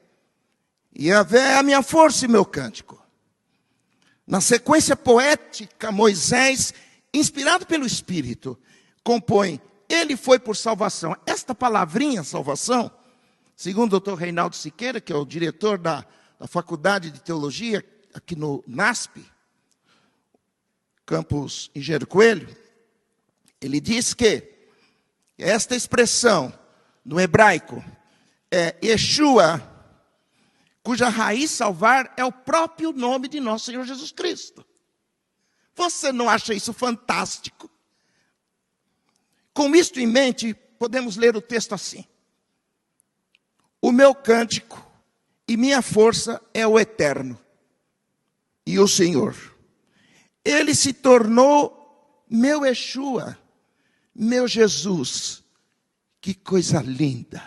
Yahvé 0.94 1.54
é 1.54 1.58
a 1.58 1.64
minha 1.64 1.82
força 1.82 2.26
e 2.26 2.28
meu 2.28 2.44
cântico. 2.44 3.02
Na 4.28 4.42
sequência 4.42 4.94
poética, 4.94 5.90
Moisés, 5.90 6.74
inspirado 7.14 7.66
pelo 7.66 7.86
Espírito, 7.86 8.60
compõe 9.02 9.62
Ele 9.88 10.18
foi 10.18 10.38
por 10.38 10.58
salvação. 10.58 11.16
Esta 11.26 11.56
palavrinha, 11.56 12.26
salvação, 12.26 12.92
segundo 13.56 13.88
o 13.88 13.92
doutor 13.92 14.16
Reinaldo 14.16 14.58
Siqueira, 14.58 15.00
que 15.00 15.14
é 15.14 15.16
o 15.16 15.24
diretor 15.24 15.78
da, 15.78 16.06
da 16.38 16.46
Faculdade 16.46 17.10
de 17.10 17.22
Teologia 17.22 17.86
aqui 18.14 18.36
no 18.36 18.62
NASP, 18.68 19.26
Campos 21.10 21.72
Engenheiro 21.74 22.06
Coelho, 22.06 22.56
ele 23.60 23.82
diz 23.82 24.14
que 24.14 24.48
esta 25.40 25.76
expressão 25.76 26.54
no 27.04 27.20
hebraico 27.20 27.84
é 28.52 28.76
Yeshua, 28.84 29.60
cuja 30.84 31.10
raiz 31.10 31.50
salvar 31.50 32.14
é 32.16 32.24
o 32.24 32.32
próprio 32.32 32.92
nome 32.92 33.28
de 33.28 33.40
nosso 33.40 33.66
Senhor 33.66 33.84
Jesus 33.86 34.12
Cristo. 34.12 34.64
Você 35.74 36.12
não 36.12 36.30
acha 36.30 36.54
isso 36.54 36.74
fantástico? 36.74 37.68
Com 39.52 39.76
isto 39.76 40.00
em 40.00 40.06
mente, 40.06 40.54
podemos 40.78 41.18
ler 41.18 41.36
o 41.36 41.42
texto 41.42 41.74
assim: 41.74 42.06
O 43.82 43.92
meu 43.92 44.14
cântico 44.14 44.86
e 45.48 45.58
minha 45.58 45.82
força 45.82 46.40
é 46.54 46.68
o 46.68 46.80
eterno 46.80 47.36
e 48.64 48.78
o 48.78 48.88
Senhor 48.88 49.58
ele 50.50 50.74
se 50.74 50.94
tornou 50.94 52.24
meu 52.30 52.66
Yeshua, 52.66 53.38
meu 54.14 54.48
Jesus. 54.48 55.44
Que 56.22 56.34
coisa 56.34 56.82
linda. 56.82 57.42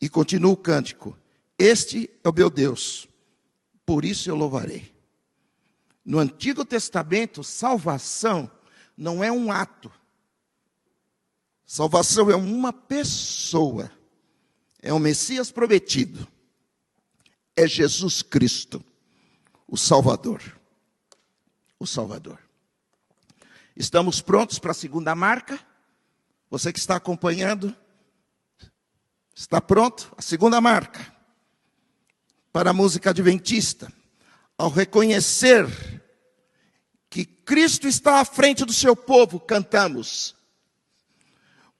E 0.00 0.08
continua 0.08 0.52
o 0.52 0.56
cântico: 0.56 1.18
Este 1.58 2.10
é 2.22 2.28
o 2.28 2.32
meu 2.32 2.48
Deus, 2.48 3.08
por 3.84 4.04
isso 4.04 4.30
eu 4.30 4.36
louvarei. 4.36 4.94
No 6.04 6.18
Antigo 6.18 6.64
Testamento, 6.64 7.42
salvação 7.42 8.50
não 8.96 9.22
é 9.22 9.30
um 9.30 9.50
ato. 9.50 9.90
Salvação 11.66 12.30
é 12.30 12.36
uma 12.36 12.72
pessoa. 12.72 13.90
É 14.80 14.92
o 14.92 15.00
Messias 15.00 15.50
prometido. 15.50 16.26
É 17.56 17.66
Jesus 17.66 18.22
Cristo 18.22 18.84
o 19.66 19.76
Salvador. 19.76 20.42
O 21.78 21.86
Salvador. 21.86 22.38
Estamos 23.76 24.20
prontos 24.20 24.58
para 24.58 24.70
a 24.70 24.74
segunda 24.74 25.14
marca? 25.14 25.58
Você 26.48 26.72
que 26.72 26.78
está 26.78 26.96
acompanhando, 26.96 27.74
está 29.34 29.60
pronto? 29.60 30.14
A 30.16 30.22
segunda 30.22 30.60
marca 30.60 31.14
para 32.52 32.70
a 32.70 32.72
música 32.72 33.10
adventista, 33.10 33.92
ao 34.56 34.70
reconhecer 34.70 35.66
que 37.10 37.26
Cristo 37.26 37.86
está 37.86 38.20
à 38.20 38.24
frente 38.24 38.64
do 38.64 38.72
seu 38.72 38.96
povo, 38.96 39.38
cantamos. 39.38 40.34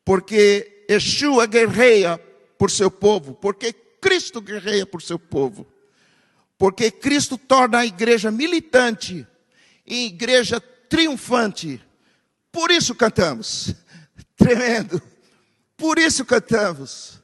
Porque 0.04 0.84
Yeshua 0.90 1.46
guerreia 1.46 2.18
por 2.58 2.70
seu 2.70 2.90
povo, 2.90 3.34
porque 3.34 3.72
Cristo 3.72 4.42
guerreia 4.42 4.84
por 4.84 5.00
seu 5.00 5.18
povo. 5.18 5.66
Porque 6.58 6.90
Cristo 6.90 7.36
torna 7.36 7.78
a 7.78 7.86
igreja 7.86 8.30
militante 8.30 9.26
e 9.86 10.06
igreja 10.06 10.60
triunfante. 10.60 11.82
Por 12.50 12.70
isso 12.70 12.94
cantamos. 12.94 13.74
Tremendo. 14.36 15.00
Por 15.76 15.98
isso 15.98 16.24
cantamos. 16.24 17.22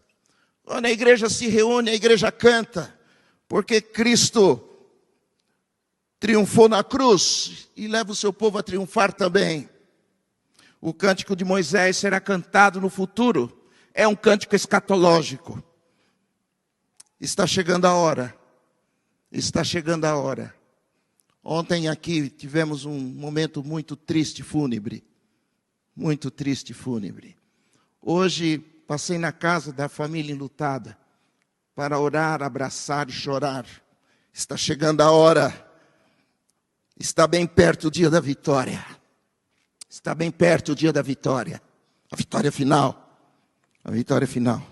Quando 0.64 0.86
a 0.86 0.90
igreja 0.90 1.30
se 1.30 1.48
reúne, 1.48 1.90
a 1.90 1.94
igreja 1.94 2.30
canta. 2.30 2.94
Porque 3.48 3.80
Cristo 3.80 4.68
triunfou 6.20 6.68
na 6.68 6.84
cruz 6.84 7.68
e 7.74 7.88
leva 7.88 8.12
o 8.12 8.16
seu 8.16 8.32
povo 8.32 8.58
a 8.58 8.62
triunfar 8.62 9.12
também. 9.12 9.68
O 10.80 10.92
cântico 10.92 11.34
de 11.34 11.44
Moisés 11.44 11.96
será 11.96 12.20
cantado 12.20 12.80
no 12.80 12.90
futuro. 12.90 13.66
É 13.94 14.06
um 14.06 14.14
cântico 14.14 14.54
escatológico. 14.54 15.62
Está 17.18 17.46
chegando 17.46 17.86
a 17.86 17.94
hora 17.94 18.41
está 19.38 19.64
chegando 19.64 20.04
a 20.04 20.16
hora. 20.16 20.54
Ontem 21.42 21.88
aqui 21.88 22.28
tivemos 22.28 22.84
um 22.84 22.98
momento 22.98 23.64
muito 23.64 23.96
triste, 23.96 24.42
fúnebre. 24.42 25.02
Muito 25.96 26.30
triste, 26.30 26.72
fúnebre. 26.72 27.36
Hoje 28.00 28.58
passei 28.86 29.18
na 29.18 29.32
casa 29.32 29.72
da 29.72 29.88
família 29.88 30.32
enlutada 30.32 30.96
para 31.74 31.98
orar, 31.98 32.42
abraçar 32.42 33.08
e 33.08 33.12
chorar. 33.12 33.66
Está 34.32 34.56
chegando 34.56 35.00
a 35.00 35.10
hora. 35.10 35.70
Está 36.98 37.26
bem 37.26 37.46
perto 37.46 37.88
o 37.88 37.90
dia 37.90 38.10
da 38.10 38.20
vitória. 38.20 38.84
Está 39.88 40.14
bem 40.14 40.30
perto 40.30 40.72
o 40.72 40.74
dia 40.74 40.92
da 40.92 41.02
vitória. 41.02 41.60
A 42.10 42.16
vitória 42.16 42.52
final. 42.52 43.18
A 43.82 43.90
vitória 43.90 44.26
final. 44.26 44.62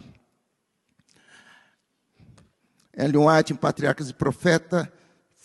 Ellen 2.97 3.27
White, 3.27 3.53
em 3.53 3.57
Patriarcas 3.57 4.11
e 4.11 4.15
Profeta, 4.15 4.93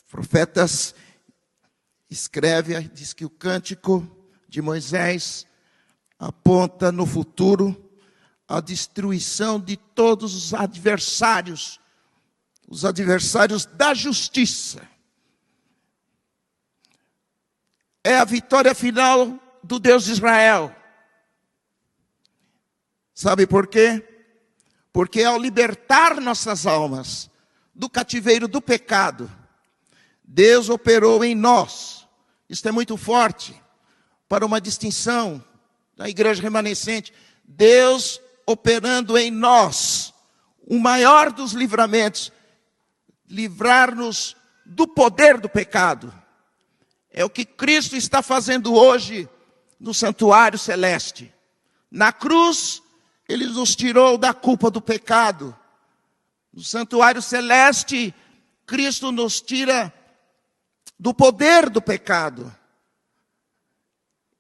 Profetas, 0.09 0.95
escreve, 2.09 2.79
diz 2.89 3.11
que 3.11 3.25
o 3.25 3.29
cântico 3.29 4.07
de 4.47 4.61
Moisés 4.61 5.45
aponta 6.17 6.91
no 6.91 7.05
futuro 7.05 7.75
a 8.47 8.61
destruição 8.61 9.59
de 9.59 9.75
todos 9.75 10.33
os 10.35 10.53
adversários, 10.53 11.79
os 12.67 12.85
adversários 12.85 13.65
da 13.65 13.93
justiça. 13.93 14.87
É 18.03 18.17
a 18.17 18.25
vitória 18.25 18.73
final 18.75 19.39
do 19.63 19.79
Deus 19.79 20.05
de 20.05 20.11
Israel. 20.11 20.73
Sabe 23.13 23.47
por 23.47 23.67
quê? 23.67 24.07
Porque 24.93 25.23
ao 25.23 25.39
libertar 25.39 26.21
nossas 26.21 26.65
almas 26.65 27.29
do 27.75 27.89
cativeiro 27.89 28.47
do 28.47 28.61
pecado, 28.61 29.29
Deus 30.23 30.69
operou 30.69 31.23
em 31.23 31.35
nós. 31.35 32.07
Isto 32.49 32.69
é 32.69 32.71
muito 32.71 32.95
forte 32.95 33.59
para 34.27 34.45
uma 34.45 34.61
distinção 34.61 35.43
da 35.95 36.09
igreja 36.09 36.41
remanescente. 36.41 37.13
Deus 37.43 38.19
operando 38.45 39.17
em 39.17 39.29
nós 39.29 40.13
o 40.67 40.79
maior 40.79 41.31
dos 41.31 41.51
livramentos, 41.51 42.31
livrar-nos 43.29 44.35
do 44.65 44.87
poder 44.87 45.39
do 45.39 45.49
pecado. 45.49 46.13
É 47.11 47.23
o 47.23 47.29
que 47.29 47.45
Cristo 47.45 47.95
está 47.95 48.21
fazendo 48.21 48.73
hoje 48.73 49.29
no 49.79 49.93
santuário 49.93 50.57
celeste. 50.57 51.31
Na 51.91 52.11
cruz, 52.11 52.81
ele 53.29 53.45
nos 53.45 53.75
tirou 53.75 54.17
da 54.17 54.33
culpa 54.33 54.71
do 54.71 54.81
pecado. 54.81 55.55
No 56.55 56.63
santuário 56.63 57.21
celeste, 57.21 58.15
Cristo 58.65 59.11
nos 59.11 59.41
tira 59.41 59.93
do 60.97 61.13
poder 61.13 61.69
do 61.69 61.81
pecado. 61.81 62.55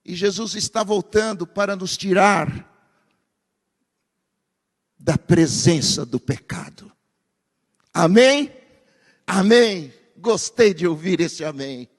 E 0.05 0.15
Jesus 0.15 0.55
está 0.55 0.81
voltando 0.81 1.45
para 1.45 1.75
nos 1.75 1.97
tirar 1.97 2.71
da 4.97 5.17
presença 5.17 6.05
do 6.05 6.17
pecado. 6.17 6.89
Amém? 7.93 8.49
Amém. 9.27 9.93
Gostei 10.15 10.73
de 10.73 10.87
ouvir 10.87 11.19
esse 11.19 11.43
amém. 11.43 11.89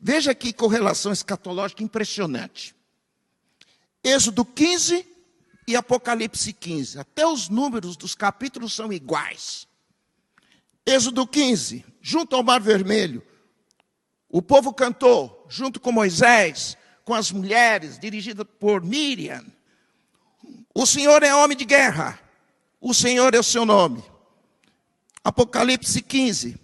Veja 0.00 0.34
que 0.34 0.52
correlação 0.52 1.12
escatológica 1.12 1.84
impressionante. 1.84 2.74
Êxodo 4.02 4.44
15 4.44 5.13
e 5.66 5.76
Apocalipse 5.76 6.52
15. 6.52 6.98
Até 6.98 7.26
os 7.26 7.48
números 7.48 7.96
dos 7.96 8.14
capítulos 8.14 8.72
são 8.72 8.92
iguais. 8.92 9.66
Êxodo 10.86 11.26
15, 11.26 11.84
junto 12.00 12.36
ao 12.36 12.42
Mar 12.42 12.60
Vermelho, 12.60 13.22
o 14.28 14.42
povo 14.42 14.74
cantou, 14.74 15.46
junto 15.48 15.80
com 15.80 15.92
Moisés, 15.92 16.76
com 17.04 17.14
as 17.14 17.30
mulheres, 17.30 17.98
dirigida 17.98 18.44
por 18.44 18.82
Miriam. 18.82 19.44
O 20.74 20.84
Senhor 20.84 21.22
é 21.22 21.34
homem 21.34 21.56
de 21.56 21.64
guerra, 21.64 22.20
o 22.80 22.92
Senhor 22.92 23.34
é 23.34 23.38
o 23.38 23.44
seu 23.44 23.64
nome. 23.64 24.04
Apocalipse 25.22 26.02
15, 26.02 26.60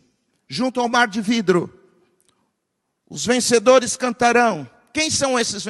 junto 0.48 0.80
ao 0.80 0.88
mar 0.88 1.08
de 1.08 1.22
vidro, 1.22 1.72
os 3.08 3.24
vencedores 3.24 3.96
cantarão. 3.96 4.68
Quem 4.92 5.10
são 5.10 5.38
esses 5.38 5.64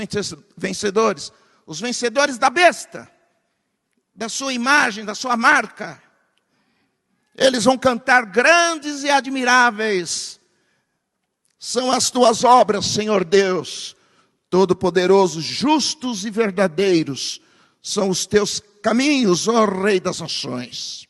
vencedores? 0.56 1.30
os 1.70 1.80
vencedores 1.80 2.36
da 2.36 2.50
besta, 2.50 3.08
da 4.20 4.28
sua 4.28 4.52
imagem, 4.52 5.02
da 5.02 5.14
sua 5.14 5.35
marca. 5.35 5.98
Eles 7.35 7.64
vão 7.64 7.78
cantar 7.78 8.26
grandes 8.26 9.02
e 9.02 9.09
admiráveis. 9.09 10.38
São 11.59 11.90
as 11.90 12.11
tuas 12.11 12.44
obras, 12.44 12.85
Senhor 12.85 13.24
Deus, 13.24 13.96
Todo-Poderoso, 14.50 15.40
justos 15.40 16.26
e 16.26 16.30
verdadeiros 16.30 17.40
são 17.80 18.11
os 18.11 18.26
teus 18.26 18.61
caminhos, 18.83 19.48
ó 19.48 19.64
Rei 19.64 19.98
das 19.98 20.20
Nações. 20.20 21.09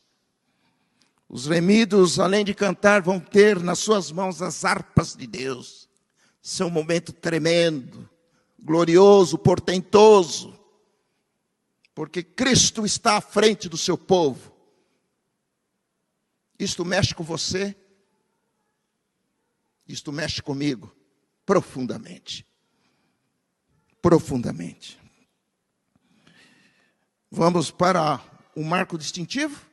Os 1.27 1.47
remidos, 1.47 2.17
além 2.17 2.45
de 2.45 2.53
cantar, 2.53 3.01
vão 3.01 3.19
ter 3.19 3.59
nas 3.59 3.79
suas 3.79 4.09
mãos 4.09 4.41
as 4.41 4.63
harpas 4.63 5.17
de 5.17 5.27
Deus. 5.27 5.89
Seu 6.41 6.69
momento 6.69 7.11
tremendo 7.11 8.09
glorioso, 8.57 9.37
portentoso, 9.37 10.50
porque 12.01 12.23
Cristo 12.23 12.83
está 12.83 13.17
à 13.17 13.21
frente 13.21 13.69
do 13.69 13.77
seu 13.77 13.95
povo. 13.95 14.51
Isto 16.57 16.83
mexe 16.83 17.13
com 17.13 17.23
você, 17.23 17.75
isto 19.87 20.11
mexe 20.11 20.41
comigo 20.41 20.91
profundamente. 21.45 22.43
Profundamente. 24.01 24.99
Vamos 27.29 27.69
para 27.69 28.19
o 28.55 28.63
marco 28.63 28.97
distintivo? 28.97 29.63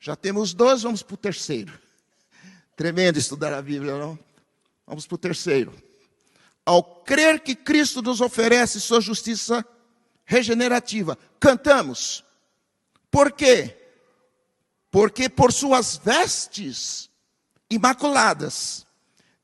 Já 0.00 0.16
temos 0.16 0.54
dois, 0.54 0.84
vamos 0.84 1.02
para 1.02 1.14
o 1.14 1.18
terceiro. 1.18 1.78
Tremendo 2.74 3.18
estudar 3.18 3.52
a 3.52 3.60
Bíblia, 3.60 3.98
não? 3.98 4.18
Vamos 4.86 5.06
para 5.06 5.16
o 5.16 5.18
terceiro 5.18 5.84
ao 6.64 6.82
crer 6.82 7.40
que 7.40 7.54
Cristo 7.54 8.00
nos 8.00 8.20
oferece 8.20 8.80
sua 8.80 9.00
justiça 9.00 9.62
regenerativa, 10.24 11.18
cantamos. 11.38 12.24
Por 13.10 13.32
quê? 13.32 13.76
Porque 14.90 15.28
por 15.28 15.52
suas 15.52 15.96
vestes 15.96 17.10
imaculadas 17.68 18.86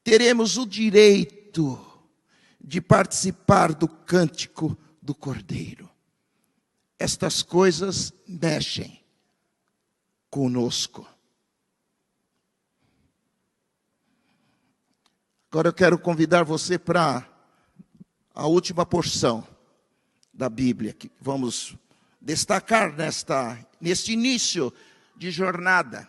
teremos 0.03 0.57
o 0.57 0.67
direito 0.67 1.87
de 2.61 2.81
participar 2.81 3.75
do 3.75 3.89
cântico 3.89 4.77
do 5.01 5.15
Cordeiro. 5.15 5.91
Estas 6.99 7.43
coisas 7.43 8.13
mexem 8.27 9.03
conosco. 10.29 11.07
Agora 15.51 15.69
eu 15.69 15.73
quero 15.73 15.99
convidar 15.99 16.45
você 16.45 16.79
para 16.79 17.27
a 18.33 18.47
última 18.47 18.87
porção 18.87 19.45
da 20.41 20.49
Bíblia 20.49 20.95
que 20.95 21.11
vamos 21.21 21.77
destacar 22.19 22.97
nesta 22.97 23.59
neste 23.79 24.13
início 24.13 24.73
de 25.15 25.31
jornada. 25.31 26.09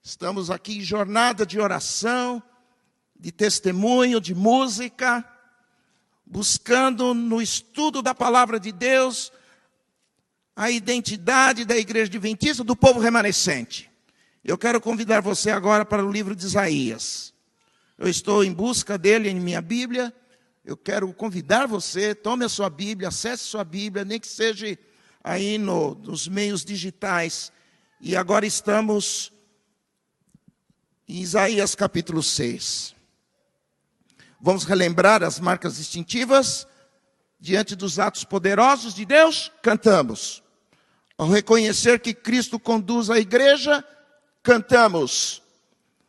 Estamos 0.00 0.52
aqui 0.52 0.78
em 0.78 0.82
jornada 0.82 1.44
de 1.44 1.58
oração, 1.58 2.40
de 3.18 3.32
testemunho, 3.32 4.20
de 4.20 4.36
música, 4.36 5.28
buscando 6.24 7.12
no 7.12 7.42
estudo 7.42 8.02
da 8.02 8.14
palavra 8.14 8.60
de 8.60 8.70
Deus 8.70 9.32
a 10.54 10.70
identidade 10.70 11.64
da 11.64 11.76
igreja 11.76 12.06
adventista 12.06 12.62
do 12.62 12.76
povo 12.76 13.00
remanescente. 13.00 13.90
Eu 14.44 14.56
quero 14.56 14.80
convidar 14.80 15.20
você 15.20 15.50
agora 15.50 15.84
para 15.84 16.06
o 16.06 16.12
livro 16.12 16.36
de 16.36 16.46
Isaías. 16.46 17.34
Eu 17.98 18.08
estou 18.08 18.44
em 18.44 18.52
busca 18.52 18.96
dele 18.96 19.28
em 19.28 19.40
minha 19.40 19.60
Bíblia. 19.60 20.14
Eu 20.66 20.76
quero 20.76 21.12
convidar 21.12 21.68
você, 21.68 22.12
tome 22.12 22.44
a 22.44 22.48
sua 22.48 22.68
Bíblia, 22.68 23.10
acesse 23.10 23.44
sua 23.44 23.62
Bíblia, 23.62 24.04
nem 24.04 24.18
que 24.18 24.26
seja 24.26 24.76
aí 25.22 25.58
no, 25.58 25.94
nos 25.94 26.26
meios 26.26 26.64
digitais. 26.64 27.52
E 28.00 28.16
agora 28.16 28.44
estamos 28.44 29.32
em 31.08 31.20
Isaías 31.20 31.76
capítulo 31.76 32.20
6. 32.20 32.96
Vamos 34.40 34.64
relembrar 34.64 35.22
as 35.22 35.38
marcas 35.38 35.76
distintivas 35.76 36.66
diante 37.38 37.76
dos 37.76 38.00
atos 38.00 38.24
poderosos 38.24 38.92
de 38.92 39.04
Deus? 39.04 39.52
Cantamos. 39.62 40.42
Ao 41.16 41.28
reconhecer 41.28 42.00
que 42.00 42.12
Cristo 42.12 42.58
conduz 42.58 43.08
a 43.08 43.20
igreja, 43.20 43.84
cantamos 44.42 45.40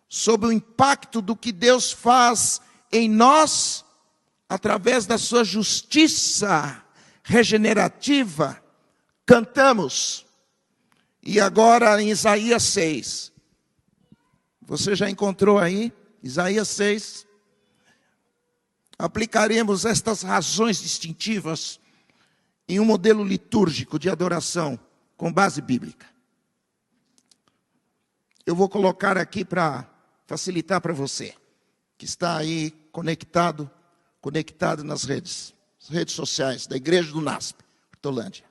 sob 0.09 0.47
o 0.47 0.51
impacto 0.51 1.21
do 1.21 1.35
que 1.35 1.51
Deus 1.51 1.91
faz 1.91 2.59
em 2.91 3.07
nós, 3.07 3.85
através 4.49 5.05
da 5.05 5.17
sua 5.17 5.43
justiça 5.43 6.83
regenerativa, 7.23 8.62
cantamos. 9.25 10.25
E 11.21 11.39
agora 11.39 12.01
em 12.01 12.10
Isaías 12.10 12.63
6. 12.63 13.33
Você 14.62 14.95
já 14.95 15.10
encontrou 15.10 15.60
aí? 15.60 15.91
Isaías 16.23 16.67
6. 16.69 17.27
Aplicaremos 18.97 19.86
estas 19.86 20.23
razões 20.23 20.79
distintivas 20.81 21.79
em 22.67 22.79
um 22.79 22.86
modelo 22.86 23.23
litúrgico 23.23 23.99
de 23.99 24.10
adoração 24.10 24.79
com 25.15 25.31
base 25.31 25.62
bíblica. 25.62 26.05
Eu 28.45 28.55
vou 28.55 28.69
colocar 28.69 29.17
aqui 29.17 29.43
para 29.43 29.89
facilitar 30.25 30.79
para 30.81 30.93
você 30.93 31.36
que 31.97 32.05
está 32.05 32.38
aí 32.38 32.71
conectado, 32.91 33.69
conectado 34.27 34.83
nas 34.83 35.05
redes, 35.05 35.55
redes 35.89 36.13
sociais 36.13 36.67
da 36.67 36.75
Igreja 36.75 37.13
do 37.13 37.21
NASP, 37.21 37.63
Hortolândia. 37.93 38.43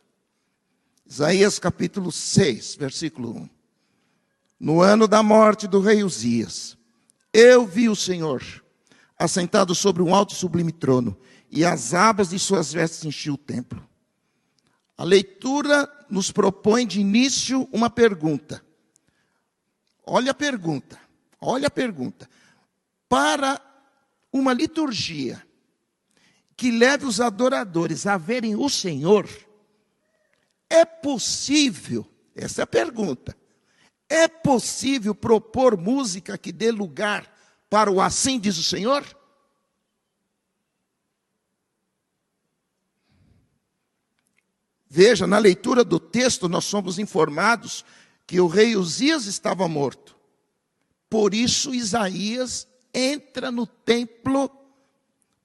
Isaías 1.05 1.59
capítulo 1.59 2.11
6, 2.11 2.77
versículo 2.77 3.37
1. 3.37 3.51
No 4.59 4.81
ano 4.81 5.07
da 5.07 5.23
morte 5.23 5.69
do 5.69 5.79
rei 5.79 6.03
Uzias, 6.03 6.79
eu 7.31 7.67
vi 7.67 7.91
o 7.91 7.95
Senhor 7.95 8.43
assentado 9.19 9.75
sobre 9.75 10.03
um 10.03 10.15
alto 10.15 10.33
e 10.33 10.39
sublime 10.39 10.73
trono, 10.73 11.15
e 11.51 11.63
as 11.63 11.93
abas 11.93 12.31
de 12.31 12.39
suas 12.39 12.73
vestes 12.73 13.05
enchiam 13.05 13.35
o 13.35 13.39
templo. 13.39 13.87
A 14.97 15.05
leitura 15.05 15.87
nos 16.09 16.33
propõe 16.33 16.87
de 16.87 17.01
início 17.01 17.69
uma 17.71 17.91
pergunta. 17.91 18.65
Olha 20.07 20.31
a 20.31 20.35
pergunta. 20.35 20.99
Olha 21.39 21.67
a 21.67 21.71
pergunta. 21.71 22.27
Para 23.11 23.61
uma 24.33 24.55
liturgia 24.55 25.46
que 26.57 26.71
leve 26.71 27.05
os 27.05 27.21
adoradores 27.21 28.07
a 28.07 28.17
verem 28.17 28.57
o 28.57 28.69
Senhor, 28.69 29.29
é 30.71 30.85
possível, 30.85 32.07
essa 32.35 32.63
é 32.63 32.65
a 32.65 32.67
pergunta, 32.67 33.37
é 34.09 34.27
possível 34.27 35.15
propor 35.15 35.77
música 35.77 36.39
que 36.39 36.51
dê 36.51 36.71
lugar 36.71 37.31
para 37.69 37.91
o 37.91 38.01
assim 38.01 38.39
diz 38.39 38.57
o 38.57 38.63
Senhor? 38.63 39.05
Veja, 44.89 45.27
na 45.27 45.37
leitura 45.37 45.85
do 45.85 46.01
texto, 46.01 46.49
nós 46.49 46.65
somos 46.65 46.99
informados 46.99 47.85
que 48.27 48.41
o 48.41 48.47
rei 48.47 48.77
Uzias 48.77 49.27
estava 49.27 49.69
morto. 49.69 50.17
Por 51.11 51.35
isso, 51.35 51.75
Isaías 51.75 52.67
entra 52.95 53.51
no 53.51 53.67
templo 53.67 54.51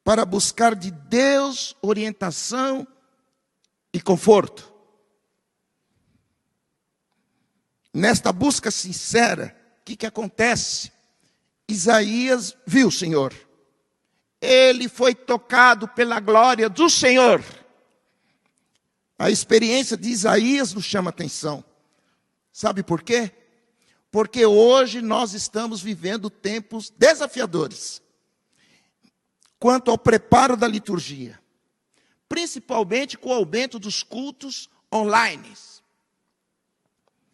para 0.03 0.25
buscar 0.25 0.75
de 0.75 0.91
Deus 0.91 1.75
orientação 1.81 2.87
e 3.93 4.01
conforto. 4.01 4.71
Nesta 7.93 8.31
busca 8.31 8.71
sincera, 8.71 9.55
o 9.81 9.85
que, 9.85 9.95
que 9.95 10.05
acontece? 10.05 10.91
Isaías 11.67 12.55
viu 12.65 12.87
o 12.87 12.91
Senhor. 12.91 13.33
Ele 14.39 14.89
foi 14.89 15.13
tocado 15.13 15.87
pela 15.87 16.19
glória 16.19 16.67
do 16.67 16.89
Senhor. 16.89 17.43
A 19.19 19.29
experiência 19.29 19.95
de 19.95 20.09
Isaías 20.09 20.73
nos 20.73 20.85
chama 20.85 21.11
atenção. 21.11 21.63
Sabe 22.51 22.81
por 22.81 23.03
quê? 23.03 23.31
Porque 24.09 24.45
hoje 24.45 25.01
nós 25.01 25.33
estamos 25.33 25.81
vivendo 25.81 26.29
tempos 26.29 26.89
desafiadores 26.97 28.01
quanto 29.61 29.91
ao 29.91 29.97
preparo 29.97 30.57
da 30.57 30.67
liturgia, 30.67 31.39
principalmente 32.27 33.15
com 33.15 33.29
o 33.29 33.33
aumento 33.33 33.77
dos 33.77 34.01
cultos 34.01 34.67
online, 34.91 35.53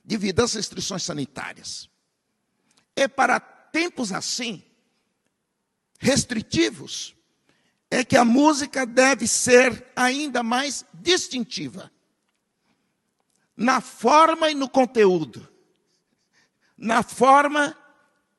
devido 0.03 0.41
às 0.41 0.53
restrições 0.53 1.03
sanitárias. 1.03 1.89
É 2.93 3.07
para 3.07 3.39
tempos 3.39 4.11
assim, 4.11 4.61
restritivos, 6.01 7.15
é 7.89 8.03
que 8.03 8.17
a 8.17 8.25
música 8.25 8.85
deve 8.85 9.25
ser 9.25 9.87
ainda 9.95 10.43
mais 10.43 10.83
distintiva 10.95 11.89
na 13.55 13.79
forma 13.79 14.51
e 14.51 14.53
no 14.53 14.67
conteúdo. 14.67 15.47
Na 16.77 17.01
forma 17.03 17.73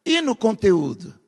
e 0.05 0.21
no 0.21 0.37
conteúdo. 0.37 1.19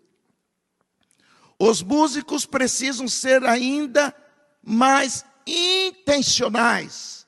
Os 1.63 1.83
músicos 1.83 2.47
precisam 2.47 3.07
ser 3.07 3.45
ainda 3.45 4.17
mais 4.63 5.27
intencionais, 5.47 7.27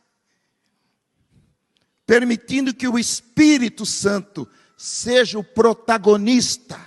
permitindo 2.06 2.72
que 2.72 2.88
o 2.88 2.98
Espírito 2.98 3.84
Santo 3.84 4.48
seja 4.74 5.38
o 5.38 5.44
protagonista, 5.44 6.80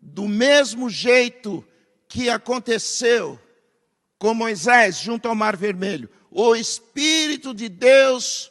do 0.00 0.26
mesmo 0.26 0.90
jeito 0.90 1.64
que 2.08 2.28
aconteceu 2.28 3.38
com 4.18 4.34
Moisés 4.34 4.98
junto 4.98 5.28
ao 5.28 5.36
Mar 5.36 5.56
Vermelho. 5.56 6.10
O 6.32 6.56
Espírito 6.56 7.54
de 7.54 7.68
Deus 7.68 8.50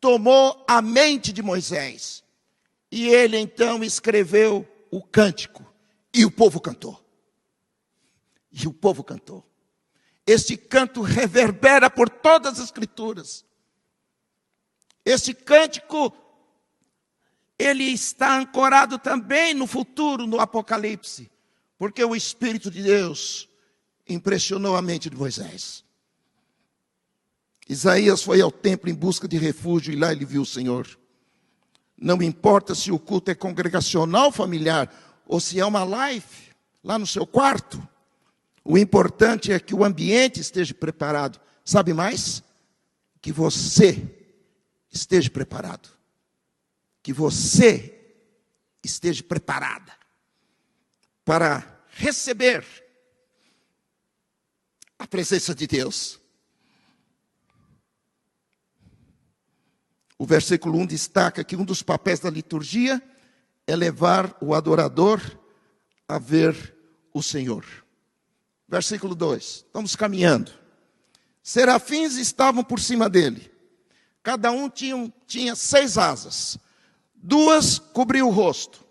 tomou 0.00 0.64
a 0.66 0.82
mente 0.82 1.32
de 1.32 1.42
Moisés. 1.42 2.24
E 2.90 3.06
ele 3.08 3.38
então 3.38 3.84
escreveu 3.84 4.66
o 4.90 5.00
cântico. 5.00 5.64
E 6.12 6.24
o 6.24 6.30
povo 6.30 6.60
cantou. 6.60 7.03
E 8.54 8.68
o 8.68 8.72
povo 8.72 9.02
cantou. 9.02 9.44
Este 10.24 10.56
canto 10.56 11.02
reverbera 11.02 11.90
por 11.90 12.08
todas 12.08 12.58
as 12.58 12.66
escrituras. 12.66 13.44
Este 15.04 15.34
cântico, 15.34 16.14
ele 17.58 17.84
está 17.84 18.38
ancorado 18.38 18.98
também 18.98 19.52
no 19.52 19.66
futuro, 19.66 20.26
no 20.26 20.40
Apocalipse, 20.40 21.30
porque 21.76 22.02
o 22.02 22.14
Espírito 22.14 22.70
de 22.70 22.82
Deus 22.82 23.48
impressionou 24.08 24.76
a 24.76 24.82
mente 24.82 25.10
de 25.10 25.16
Moisés. 25.16 25.84
Isaías 27.68 28.22
foi 28.22 28.40
ao 28.40 28.52
templo 28.52 28.88
em 28.88 28.94
busca 28.94 29.26
de 29.26 29.36
refúgio 29.36 29.92
e 29.92 29.96
lá 29.96 30.12
ele 30.12 30.24
viu 30.24 30.42
o 30.42 30.46
Senhor. 30.46 30.86
Não 31.96 32.22
importa 32.22 32.74
se 32.74 32.92
o 32.92 32.98
culto 32.98 33.30
é 33.30 33.34
congregacional, 33.34 34.30
familiar, 34.30 34.92
ou 35.26 35.40
se 35.40 35.58
é 35.58 35.64
uma 35.64 35.84
live, 35.84 36.52
lá 36.82 36.98
no 36.98 37.06
seu 37.06 37.26
quarto. 37.26 37.86
O 38.64 38.78
importante 38.78 39.52
é 39.52 39.60
que 39.60 39.74
o 39.74 39.84
ambiente 39.84 40.40
esteja 40.40 40.72
preparado. 40.72 41.38
Sabe 41.62 41.92
mais? 41.92 42.42
Que 43.20 43.30
você 43.30 44.02
esteja 44.90 45.30
preparado. 45.30 45.90
Que 47.02 47.12
você 47.12 47.90
esteja 48.82 49.22
preparada 49.22 49.92
para 51.24 51.84
receber 51.90 52.64
a 54.98 55.06
presença 55.06 55.54
de 55.54 55.66
Deus. 55.66 56.18
O 60.16 60.24
versículo 60.24 60.78
1 60.78 60.86
destaca 60.86 61.44
que 61.44 61.56
um 61.56 61.64
dos 61.64 61.82
papéis 61.82 62.20
da 62.20 62.30
liturgia 62.30 63.02
é 63.66 63.76
levar 63.76 64.36
o 64.40 64.54
adorador 64.54 65.20
a 66.08 66.18
ver 66.18 66.74
o 67.12 67.22
Senhor. 67.22 67.83
Versículo 68.68 69.14
2. 69.14 69.44
Estamos 69.44 69.94
caminhando. 69.94 70.52
Serafins 71.42 72.16
estavam 72.16 72.64
por 72.64 72.80
cima 72.80 73.08
dele. 73.08 73.52
Cada 74.22 74.50
um 74.50 74.70
tinha, 74.70 75.12
tinha 75.26 75.54
seis 75.54 75.98
asas. 75.98 76.58
Duas 77.14 77.78
cobriam 77.78 78.28
o 78.28 78.32
rosto. 78.32 78.84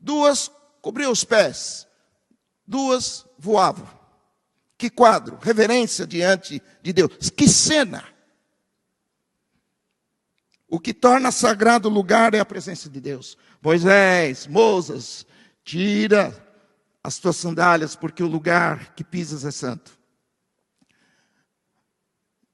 Duas 0.00 0.50
cobriam 0.80 1.12
os 1.12 1.24
pés. 1.24 1.86
Duas 2.66 3.26
voavam. 3.38 3.88
Que 4.78 4.88
quadro, 4.88 5.38
reverência 5.40 6.06
diante 6.06 6.62
de 6.82 6.92
Deus. 6.92 7.30
Que 7.30 7.46
cena. 7.46 8.04
O 10.66 10.80
que 10.80 10.94
torna 10.94 11.30
sagrado 11.30 11.88
o 11.88 11.92
lugar 11.92 12.32
é 12.32 12.40
a 12.40 12.46
presença 12.46 12.88
de 12.88 12.98
Deus. 12.98 13.36
Moisés, 13.60 14.46
Moisés, 14.46 15.26
tira 15.62 16.41
as 17.02 17.18
tuas 17.18 17.36
sandálias, 17.36 17.96
porque 17.96 18.22
o 18.22 18.28
lugar 18.28 18.94
que 18.94 19.02
pisas 19.02 19.44
é 19.44 19.50
santo. 19.50 19.98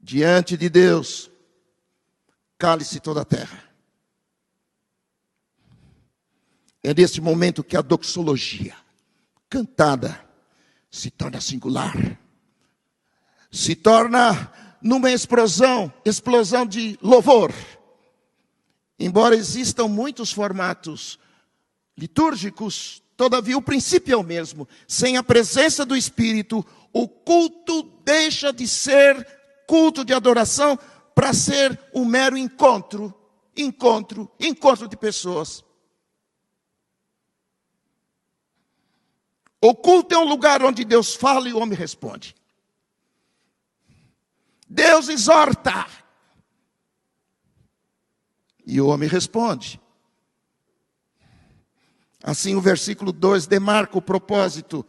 Diante 0.01 0.57
de 0.57 0.71
Deus, 0.71 1.31
cale-se 2.57 2.99
toda 3.01 3.23
a 3.23 3.25
terra. 3.25 3.63
É 6.83 6.95
nesse 6.95 7.21
momento 7.21 7.63
que 7.63 7.77
a 7.77 7.83
doxologia, 7.83 8.75
cantada, 9.51 10.25
se 10.91 11.11
torna 11.11 11.41
singular, 11.41 12.19
se 13.51 13.75
torna 13.75 14.51
numa 14.81 15.11
explosão, 15.11 15.93
explosão 16.05 16.65
de 16.65 16.99
louvor. 17.03 17.53
Embora 18.99 19.37
existam 19.37 19.89
muitos 19.89 20.33
formatos 20.33 21.19
litúrgicos, 21.97 23.03
Todavia, 23.19 23.59
o 23.59 23.63
princípio 23.63 24.15
é 24.15 24.17
o 24.17 24.23
mesmo. 24.23 24.69
Sem 24.87 25.17
a 25.17 25.25
presença 25.25 25.85
do 25.85 25.97
Espírito, 25.97 26.65
o 26.93 27.09
culto 27.09 27.83
deixa 28.05 28.53
de 28.53 28.69
ser 28.69 29.27
culto 29.67 30.05
de 30.05 30.15
adoração 30.15 30.79
para 31.17 31.35
ser 31.35 31.77
um 31.93 32.05
mero 32.05 32.37
encontro, 32.37 33.13
encontro, 33.57 34.31
encontro 34.39 34.87
de 34.87 34.97
pessoas. 34.97 35.65
O 39.61 39.75
culto 39.75 40.15
é 40.15 40.19
um 40.19 40.29
lugar 40.29 40.63
onde 40.63 40.85
Deus 40.85 41.17
fala 41.17 41.49
e 41.49 41.53
o 41.53 41.59
homem 41.59 41.77
responde. 41.77 42.37
Deus 44.69 45.09
exorta. 45.09 45.89
E 48.65 48.81
o 48.81 48.87
homem 48.87 49.09
responde. 49.09 49.81
Assim, 52.23 52.55
o 52.57 52.61
versículo 52.61 53.13
2 53.13 53.47
demarca 53.47 53.97
o 53.97 54.03
propósito 54.03 54.85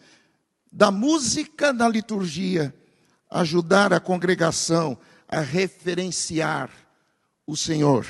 da 0.71 0.91
música 0.91 1.71
na 1.71 1.87
liturgia, 1.87 2.73
ajudar 3.29 3.93
a 3.93 3.99
congregação 3.99 4.97
a 5.27 5.39
referenciar 5.39 6.71
o 7.45 7.55
Senhor. 7.55 8.05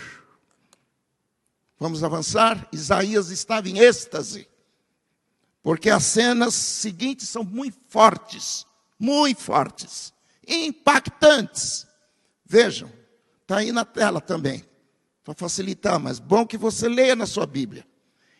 Vamos 1.77 2.03
avançar? 2.03 2.67
Isaías 2.71 3.29
estava 3.29 3.69
em 3.69 3.79
êxtase, 3.79 4.47
porque 5.61 5.89
as 5.89 6.03
cenas 6.03 6.53
seguintes 6.53 7.27
são 7.27 7.43
muito 7.43 7.77
fortes, 7.87 8.65
muito 8.97 9.41
fortes, 9.41 10.13
impactantes. 10.47 11.85
Vejam, 12.45 12.91
está 13.41 13.57
aí 13.57 13.71
na 13.71 13.83
tela 13.83 14.21
também, 14.21 14.63
para 15.23 15.33
facilitar, 15.33 15.99
mas 15.99 16.19
bom 16.19 16.45
que 16.45 16.57
você 16.57 16.87
leia 16.87 17.15
na 17.15 17.25
sua 17.25 17.45
Bíblia 17.45 17.88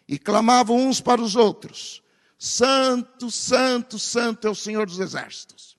e 0.10 0.18
clamavam 0.18 0.76
uns 0.76 1.00
para 1.00 1.22
os 1.22 1.36
outros: 1.36 2.02
Santo, 2.38 3.30
Santo, 3.30 4.00
Santo 4.00 4.48
é 4.48 4.50
o 4.50 4.56
Senhor 4.56 4.88
dos 4.88 5.00
Exércitos. 5.00 5.78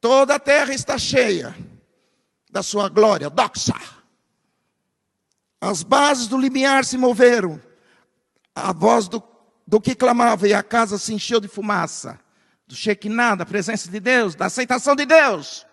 Toda 0.00 0.34
a 0.34 0.40
terra 0.40 0.74
está 0.74 0.98
cheia 0.98 1.56
da 2.50 2.64
sua 2.64 2.88
glória, 2.88 3.30
doxa. 3.30 3.78
As 5.60 5.84
bases 5.84 6.26
do 6.26 6.36
limiar 6.36 6.84
se 6.84 6.98
moveram, 6.98 7.62
a 8.54 8.72
voz 8.72 9.06
do, 9.06 9.22
do 9.64 9.80
que 9.80 9.94
clamava 9.94 10.48
e 10.48 10.54
a 10.54 10.62
casa 10.62 10.98
se 10.98 11.14
encheu 11.14 11.38
de 11.38 11.46
fumaça, 11.46 12.18
do 12.66 12.74
Shekinah, 12.74 13.36
da 13.36 13.46
presença 13.46 13.88
de 13.88 14.00
Deus, 14.00 14.34
da 14.34 14.46
aceitação 14.46 14.96
de 14.96 15.06
Deus. 15.06 15.64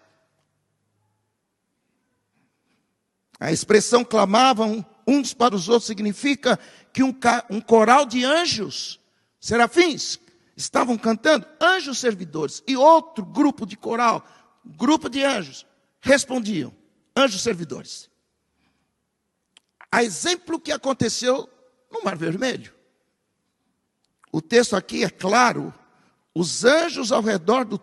A 3.39 3.51
expressão 3.51 4.03
clamavam 4.03 4.86
uns 5.08 5.34
para 5.34 5.56
os 5.56 5.69
outros 5.69 5.88
significa 5.88 6.60
que 6.97 7.03
um, 7.03 7.15
um 7.51 7.62
coral 7.62 8.07
de 8.07 8.25
anjos, 8.25 8.99
serafins, 9.39 10.19
estavam 10.55 10.97
cantando, 10.97 11.45
anjos 11.62 11.99
servidores, 11.99 12.63
e 12.65 12.75
outro 12.75 13.23
grupo 13.23 13.67
de 13.67 13.77
coral, 13.77 14.27
grupo 14.65 15.07
de 15.07 15.23
anjos, 15.23 15.63
respondiam, 16.01 16.73
anjos 17.15 17.43
servidores. 17.43 18.10
A 19.91 20.03
exemplo 20.03 20.60
que 20.60 20.71
aconteceu 20.71 21.47
no 21.91 22.03
Mar 22.03 22.17
Vermelho. 22.17 22.73
O 24.31 24.41
texto 24.41 24.75
aqui 24.75 25.03
é 25.03 25.10
claro, 25.12 25.71
os 26.33 26.65
anjos 26.65 27.12
ao 27.12 27.21
redor 27.21 27.63
do 27.63 27.77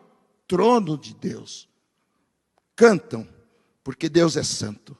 trono 0.48 0.98
de 0.98 1.14
Deus 1.14 1.68
cantam, 2.74 3.28
porque 3.84 4.08
Deus 4.08 4.36
é 4.36 4.42
santo. 4.42 4.98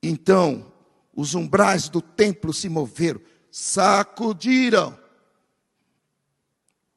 Então, 0.00 0.72
os 1.16 1.34
umbrais 1.34 1.88
do 1.88 2.02
templo 2.02 2.52
se 2.52 2.68
moveram, 2.68 3.22
sacudiram. 3.50 4.96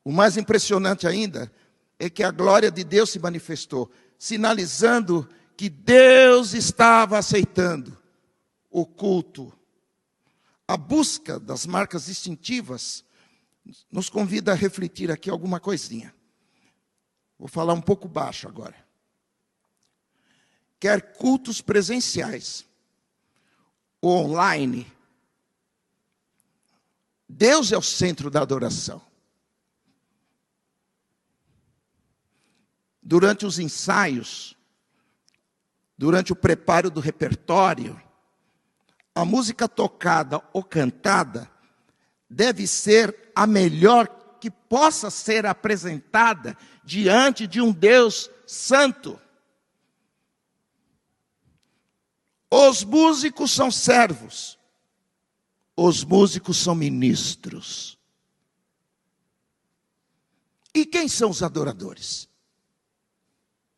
O 0.03 0.11
mais 0.11 0.35
impressionante 0.35 1.07
ainda 1.07 1.49
é 1.97 2.09
que 2.09 2.21
a 2.21 2.29
glória 2.29 2.69
de 2.69 2.83
Deus 2.83 3.11
se 3.11 3.17
manifestou, 3.17 3.89
sinalizando 4.17 5.27
que 5.55 5.69
Deus 5.69 6.53
estava 6.53 7.17
aceitando 7.17 7.97
o 8.69 8.85
culto. 8.85 9.53
A 10.67 10.75
busca 10.75 11.39
das 11.39 11.65
marcas 11.65 12.05
distintivas 12.05 13.05
nos 13.89 14.09
convida 14.09 14.51
a 14.51 14.55
refletir 14.55 15.09
aqui 15.11 15.29
alguma 15.29 15.59
coisinha. 15.59 16.13
Vou 17.37 17.47
falar 17.47 17.73
um 17.73 17.81
pouco 17.81 18.07
baixo 18.07 18.47
agora. 18.49 18.75
Quer 20.77 21.13
cultos 21.13 21.61
presenciais, 21.61 22.65
online. 24.03 24.91
Deus 27.27 27.71
é 27.71 27.77
o 27.77 27.81
centro 27.81 28.29
da 28.29 28.41
adoração. 28.41 29.01
Durante 33.01 33.45
os 33.45 33.59
ensaios, 33.59 34.55
durante 35.97 36.31
o 36.31 36.35
preparo 36.35 36.89
do 36.89 36.99
repertório, 36.99 38.01
a 39.13 39.25
música 39.25 39.67
tocada 39.67 40.41
ou 40.53 40.63
cantada 40.63 41.49
deve 42.29 42.67
ser 42.67 43.31
a 43.35 43.45
melhor 43.47 44.07
que 44.39 44.49
possa 44.49 45.09
ser 45.09 45.45
apresentada 45.45 46.57
diante 46.83 47.45
de 47.45 47.59
um 47.61 47.71
Deus 47.71 48.29
santo. 48.47 49.19
Os 52.51 52.83
músicos 52.83 53.51
são 53.51 53.69
servos, 53.69 54.57
os 55.75 56.03
músicos 56.03 56.57
são 56.57 56.73
ministros. 56.73 57.97
E 60.73 60.85
quem 60.85 61.07
são 61.07 61.29
os 61.29 61.43
adoradores? 61.43 62.27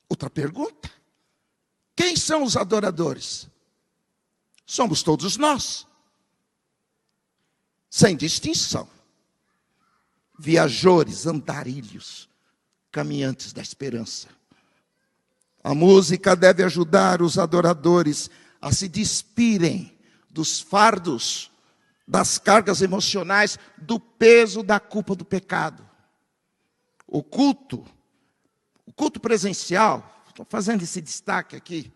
Outra 0.08 0.30
pergunta. 0.30 0.90
Quem 1.96 2.16
são 2.16 2.44
os 2.44 2.56
adoradores? 2.56 3.48
Somos 4.66 5.04
todos 5.04 5.36
nós, 5.38 5.86
sem 7.90 8.16
distinção. 8.16 8.88
Viajores, 10.40 11.28
andarilhos, 11.28 12.30
caminhantes 12.90 13.54
da 13.54 13.62
esperança. 13.62 14.30
A 15.64 15.76
música 15.76 16.36
deve 16.36 16.64
ajudar 16.64 17.22
os 17.22 17.38
adoradores 17.38 18.30
a 18.62 18.72
se 18.72 18.88
despirem 18.88 19.98
dos 20.30 20.62
fardos, 20.62 21.52
das 22.08 22.38
cargas 22.38 22.82
emocionais, 22.82 23.58
do 23.78 24.00
peso 24.00 24.62
da 24.62 24.80
culpa 24.80 25.16
do 25.16 25.26
pecado. 25.26 25.88
O 27.08 27.24
culto, 27.24 27.86
o 28.86 28.94
culto 28.94 29.20
presencial, 29.20 30.24
estou 30.28 30.46
fazendo 30.48 30.84
esse 30.84 31.02
destaque 31.02 31.56
aqui, 31.56 31.92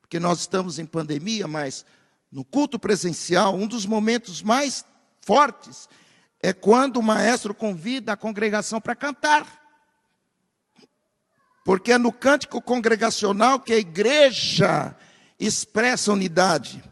porque 0.00 0.20
nós 0.20 0.40
estamos 0.40 0.78
em 0.78 0.86
pandemia, 0.86 1.48
mas 1.48 1.84
no 2.30 2.44
culto 2.44 2.78
presencial, 2.78 3.54
um 3.54 3.66
dos 3.66 3.86
momentos 3.86 4.42
mais 4.42 4.84
fortes 5.22 5.88
é 6.40 6.52
quando 6.52 6.96
o 6.96 7.02
maestro 7.02 7.54
convida 7.54 8.12
a 8.12 8.16
congregação 8.16 8.80
para 8.80 8.96
cantar. 8.96 9.46
Porque 11.64 11.92
é 11.92 11.98
no 11.98 12.12
cântico 12.12 12.60
congregacional 12.60 13.60
que 13.60 13.72
a 13.72 13.78
igreja 13.78 14.96
expressa 15.46 16.12
unidade. 16.12 16.82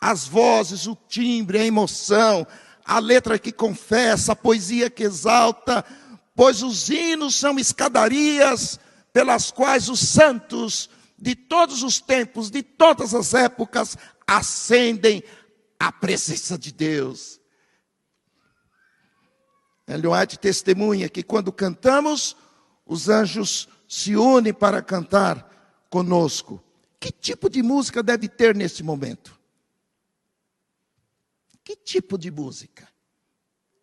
As 0.00 0.26
vozes, 0.26 0.86
o 0.86 0.96
timbre, 1.08 1.58
a 1.58 1.64
emoção, 1.64 2.46
a 2.84 2.98
letra 2.98 3.38
que 3.38 3.52
confessa, 3.52 4.32
a 4.32 4.36
poesia 4.36 4.90
que 4.90 5.04
exalta, 5.04 5.84
pois 6.34 6.62
os 6.62 6.88
hinos 6.90 7.34
são 7.34 7.58
escadarias 7.58 8.78
pelas 9.12 9.50
quais 9.50 9.88
os 9.88 10.00
santos 10.00 10.90
de 11.18 11.34
todos 11.34 11.82
os 11.82 12.00
tempos, 12.00 12.50
de 12.50 12.62
todas 12.62 13.14
as 13.14 13.32
épocas, 13.32 13.96
ascendem 14.26 15.22
à 15.78 15.92
presença 15.92 16.58
de 16.58 16.72
Deus. 16.72 17.40
White 19.88 20.38
testemunha 20.38 21.08
que 21.08 21.22
quando 21.22 21.52
cantamos, 21.52 22.36
os 22.86 23.08
anjos 23.08 23.68
se 23.88 24.16
unem 24.16 24.52
para 24.52 24.82
cantar 24.82 25.86
conosco. 25.90 26.62
Que 27.02 27.10
tipo 27.10 27.50
de 27.50 27.64
música 27.64 28.00
deve 28.00 28.28
ter 28.28 28.54
nesse 28.54 28.80
momento? 28.80 29.36
Que 31.64 31.74
tipo 31.74 32.16
de 32.16 32.30
música? 32.30 32.88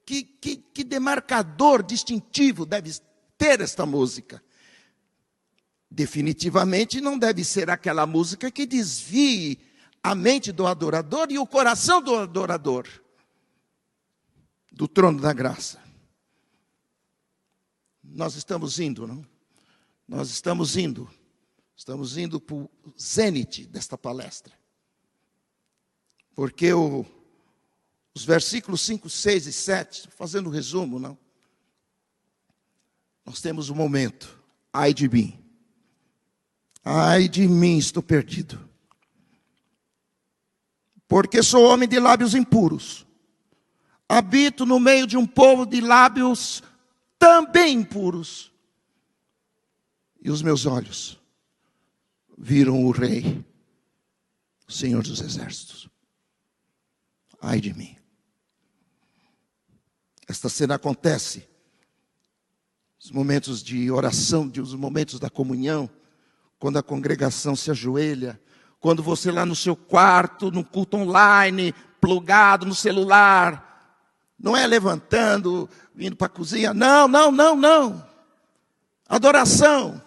Que, 0.06 0.24
que, 0.24 0.56
que 0.56 0.86
demarcador 0.86 1.84
distintivo 1.84 2.66
deve 2.66 2.94
ter 3.38 3.60
esta 3.60 3.86
música? 3.86 4.42
Definitivamente 5.92 7.02
não 7.02 7.20
deve 7.20 7.44
ser 7.44 7.70
aquela 7.70 8.08
música 8.08 8.50
que 8.50 8.66
desvie 8.66 9.60
a 10.02 10.16
mente 10.16 10.54
do 10.54 10.66
adorador 10.66 11.28
e 11.30 11.38
o 11.38 11.46
coração 11.46 12.02
do 12.02 12.16
adorador 12.16 12.88
do 14.72 14.88
trono 14.88 15.20
da 15.20 15.34
graça. 15.34 15.84
Nós 18.02 18.36
estamos 18.36 18.80
indo, 18.80 19.06
não? 19.06 19.26
Nós 20.08 20.30
estamos 20.30 20.78
indo 20.78 21.19
Estamos 21.80 22.18
indo 22.18 22.42
para 22.42 22.58
o 22.58 22.70
zênite 23.00 23.66
desta 23.66 23.98
palestra. 23.98 24.54
Porque 26.36 26.74
o, 26.74 27.06
os 28.14 28.26
versículos 28.26 28.82
5, 28.82 29.10
6 29.10 29.48
e 29.48 29.54
7, 29.54 30.10
fazendo 30.12 30.50
um 30.50 30.52
resumo, 30.52 31.00
não? 31.00 31.18
Nós 33.26 33.40
temos 33.40 33.70
um 33.70 33.76
momento. 33.76 34.44
Ai 34.74 34.94
de 34.94 35.08
mim. 35.08 35.40
Ai 36.84 37.30
de 37.30 37.48
mim, 37.48 37.78
estou 37.78 38.04
perdido. 38.04 38.70
Porque 41.08 41.42
sou 41.42 41.64
homem 41.64 41.88
de 41.88 41.98
lábios 41.98 42.36
impuros. 42.36 43.08
Habito 44.10 44.66
no 44.66 44.82
meio 44.82 45.08
de 45.08 45.16
um 45.16 45.26
povo 45.26 45.66
de 45.66 45.80
lábios 45.80 46.62
também 47.18 47.78
impuros. 47.78 48.52
E 50.22 50.30
os 50.30 50.42
meus 50.42 50.66
olhos 50.66 51.20
viram 52.40 52.86
o 52.86 52.92
Rei, 52.92 53.46
Senhor 54.68 55.04
dos 55.04 55.20
Exércitos. 55.20 55.90
Ai 57.42 57.60
de 57.60 57.74
mim. 57.74 57.98
Esta 60.28 60.48
cena 60.48 60.76
acontece 60.76 61.48
nos 62.98 63.12
momentos 63.12 63.62
de 63.62 63.92
oração, 63.92 64.46
nos 64.46 64.74
momentos 64.74 65.20
da 65.20 65.30
comunhão, 65.30 65.90
quando 66.58 66.78
a 66.78 66.84
congregação 66.84 67.56
se 67.56 67.72
ajoelha, 67.72 68.40
quando 68.80 69.04
você 69.04 69.32
lá 69.32 69.46
no 69.46 69.56
seu 69.56 69.76
quarto, 69.76 70.52
no 70.52 70.64
culto 70.64 70.98
online, 70.98 71.74
plugado 72.00 72.66
no 72.66 72.76
celular, 72.76 73.98
não 74.38 74.56
é 74.56 74.66
levantando, 74.66 75.70
indo 75.98 76.16
para 76.16 76.28
a 76.28 76.30
cozinha, 76.30 76.74
não, 76.74 77.08
não, 77.08 77.32
não, 77.32 77.56
não. 77.56 78.08
Adoração. 79.08 80.02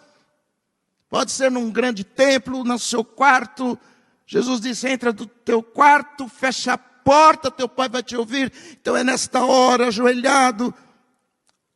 Pode 1.13 1.31
ser 1.31 1.51
num 1.51 1.71
grande 1.71 2.05
templo, 2.05 2.65
no 2.65 2.79
seu 2.79 3.05
quarto. 3.05 3.79
Jesus 4.27 4.63
disse: 4.63 4.89
entra 4.89 5.13
do 5.13 5.27
teu 5.27 5.63
quarto, 5.63 6.27
fecha 6.27 6.73
a 6.73 6.79
porta, 6.79 7.51
teu 7.51 7.69
pai 7.69 7.87
vai 7.87 8.03
te 8.03 8.17
ouvir. 8.17 8.51
Então 8.81 8.97
é 8.97 9.05
nesta 9.05 9.45
hora, 9.45 9.89
ajoelhado, 9.89 10.75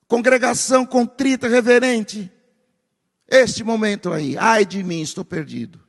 congregação 0.09 0.87
contrita, 0.87 1.49
reverente, 1.49 2.33
Este 3.29 3.63
momento 3.63 4.11
aí, 4.11 4.39
ai 4.39 4.65
de 4.65 4.83
mim, 4.83 5.03
estou 5.03 5.23
perdido. 5.23 5.85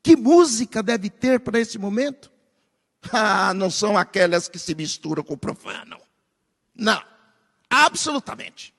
Que 0.00 0.14
música 0.14 0.84
deve 0.84 1.10
ter 1.10 1.40
para 1.40 1.58
esse 1.58 1.78
momento? 1.80 2.30
Ah, 3.12 3.52
não 3.54 3.70
são 3.70 3.96
aquelas 3.96 4.48
que 4.48 4.58
se 4.58 4.74
misturam 4.74 5.22
com 5.22 5.34
o 5.34 5.38
profano. 5.38 5.96
Não, 6.74 7.00
absolutamente. 7.68 8.75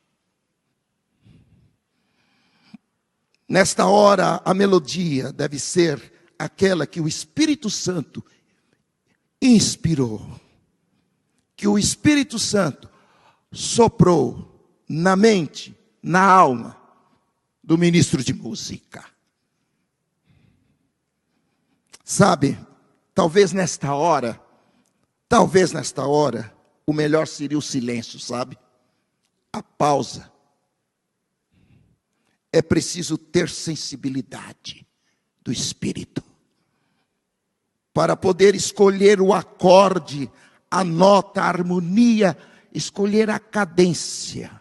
Nesta 3.47 3.85
hora, 3.87 4.41
a 4.43 4.53
melodia 4.53 5.31
deve 5.31 5.57
ser 5.57 6.13
aquela 6.37 6.85
que 6.85 6.99
o 6.99 7.07
Espírito 7.07 7.69
Santo 7.69 8.23
inspirou, 9.41 10.29
que 11.55 11.67
o 11.67 11.77
Espírito 11.77 12.37
Santo 12.37 12.89
soprou 13.51 14.83
na 14.87 15.15
mente, 15.15 15.75
na 16.03 16.23
alma 16.23 16.77
do 17.63 17.77
ministro 17.77 18.23
de 18.23 18.33
música. 18.33 19.05
Sabe, 22.03 22.57
talvez 23.13 23.51
nesta 23.53 23.93
hora, 23.93 24.41
talvez 25.27 25.71
nesta 25.71 26.05
hora, 26.05 26.53
o 26.85 26.93
melhor 26.93 27.27
seria 27.27 27.57
o 27.57 27.61
silêncio, 27.61 28.19
sabe? 28.19 28.57
A 29.51 29.61
pausa. 29.61 30.31
É 32.57 32.61
preciso 32.63 33.19
ter 33.19 33.49
sensibilidade 33.49 34.83
do 35.43 35.51
espírito 35.51 36.23
para 37.93 38.17
poder 38.17 38.55
escolher 38.55 39.21
o 39.21 39.31
acorde, 39.31 40.27
a 40.71 40.83
nota, 40.83 41.43
a 41.43 41.47
harmonia, 41.47 42.35
escolher 42.73 43.29
a 43.29 43.37
cadência 43.37 44.59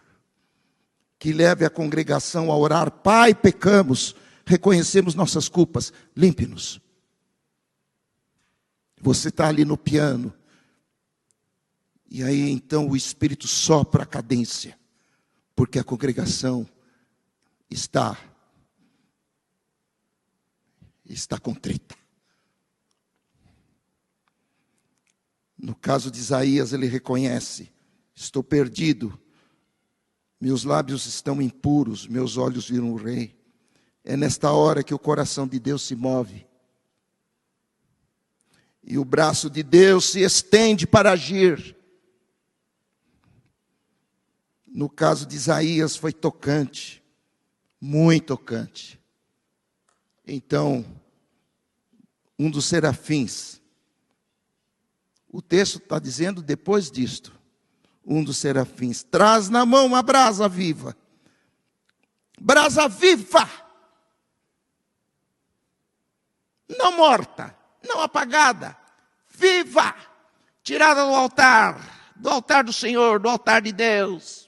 que 1.17 1.33
leve 1.33 1.65
a 1.65 1.71
congregação 1.71 2.51
a 2.51 2.55
orar: 2.55 2.91
Pai, 2.91 3.33
pecamos, 3.33 4.15
reconhecemos 4.45 5.15
nossas 5.15 5.49
culpas, 5.49 5.91
limpe-nos. 6.15 6.79
Você 9.01 9.29
está 9.29 9.47
ali 9.47 9.65
no 9.65 9.75
piano, 9.75 10.31
e 12.07 12.21
aí 12.21 12.51
então 12.51 12.87
o 12.87 12.95
Espírito 12.95 13.47
sopra 13.47 14.03
a 14.03 14.05
cadência, 14.05 14.77
porque 15.55 15.79
a 15.79 15.83
congregação 15.83 16.69
está 17.69 18.17
está 21.09 21.39
contrita. 21.39 21.95
No 25.57 25.73
caso 25.75 26.11
de 26.11 26.19
Isaías, 26.19 26.73
ele 26.73 26.87
reconhece: 26.87 27.71
estou 28.13 28.43
perdido, 28.43 29.19
meus 30.39 30.63
lábios 30.63 31.05
estão 31.05 31.41
impuros, 31.41 32.07
meus 32.07 32.37
olhos 32.37 32.69
viram 32.69 32.91
o 32.91 32.95
Rei. 32.95 33.35
É 34.03 34.15
nesta 34.15 34.51
hora 34.51 34.83
que 34.83 34.93
o 34.93 34.99
coração 34.99 35.47
de 35.47 35.59
Deus 35.59 35.81
se 35.81 35.95
move. 35.95 36.45
E 38.83 38.97
o 38.97 39.03
braço 39.03 39.49
de 39.49 39.63
Deus 39.63 40.05
se 40.11 40.21
estende 40.21 40.87
para 40.87 41.11
agir. 41.11 41.75
No 44.65 44.89
caso 44.89 45.25
de 45.25 45.35
Isaías, 45.35 45.97
foi 45.97 46.13
tocante, 46.13 47.03
muito 47.79 48.25
tocante. 48.25 48.99
Então, 50.25 50.85
um 52.37 52.49
dos 52.49 52.65
serafins, 52.65 53.61
o 55.29 55.41
texto 55.41 55.77
está 55.77 55.99
dizendo 55.99 56.41
depois 56.41 56.91
disto, 56.91 57.37
um 58.05 58.23
dos 58.23 58.37
serafins, 58.37 59.03
traz 59.03 59.49
na 59.49 59.65
mão 59.65 59.85
uma 59.85 60.01
brasa 60.01 60.47
viva. 60.47 60.95
Brasa 62.39 62.87
viva! 62.87 63.49
Não 66.69 66.97
morta, 66.97 67.55
não 67.83 68.01
apagada, 68.01 68.77
viva! 69.29 69.95
Tirada 70.61 71.05
do 71.05 71.13
altar, 71.13 72.13
do 72.15 72.29
altar 72.29 72.63
do 72.63 72.73
Senhor, 72.73 73.19
do 73.19 73.29
altar 73.29 73.61
de 73.61 73.71
Deus. 73.71 74.46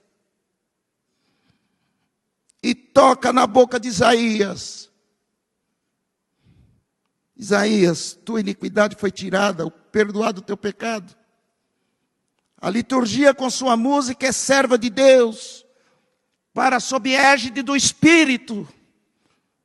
E 2.62 2.76
toca 2.76 3.32
na 3.32 3.47
boca 3.47 3.80
de 3.80 3.88
Isaías. 3.88 4.89
Isaías, 7.36 8.20
tua 8.26 8.41
iniquidade 8.41 8.97
foi 8.97 9.12
tirada, 9.12 9.70
perdoado 9.72 10.41
o 10.41 10.43
teu 10.43 10.57
pecado. 10.57 11.16
A 12.62 12.70
liturgia 12.70 13.34
com 13.34 13.49
sua 13.49 13.78
música 13.78 14.28
é 14.28 14.32
serva 14.34 14.78
de 14.78 14.89
Deus, 14.89 15.66
para 16.53 16.82
sob 16.82 17.14
égide 17.14 17.62
do 17.62 17.76
Espírito, 17.76 18.68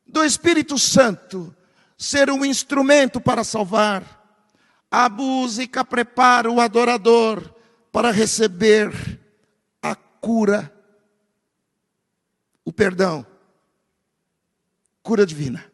do 0.06 0.22
Espírito 0.22 0.78
Santo, 0.78 1.54
ser 1.98 2.30
um 2.30 2.44
instrumento 2.44 3.20
para 3.20 3.42
salvar. 3.42 4.22
A 4.88 5.08
música 5.08 5.84
prepara 5.84 6.48
o 6.48 6.60
adorador 6.60 7.52
para 7.90 8.12
receber 8.12 8.92
a 9.82 9.96
cura, 9.96 10.72
perdão, 12.74 13.26
cura 15.02 15.26
divina. 15.26 15.64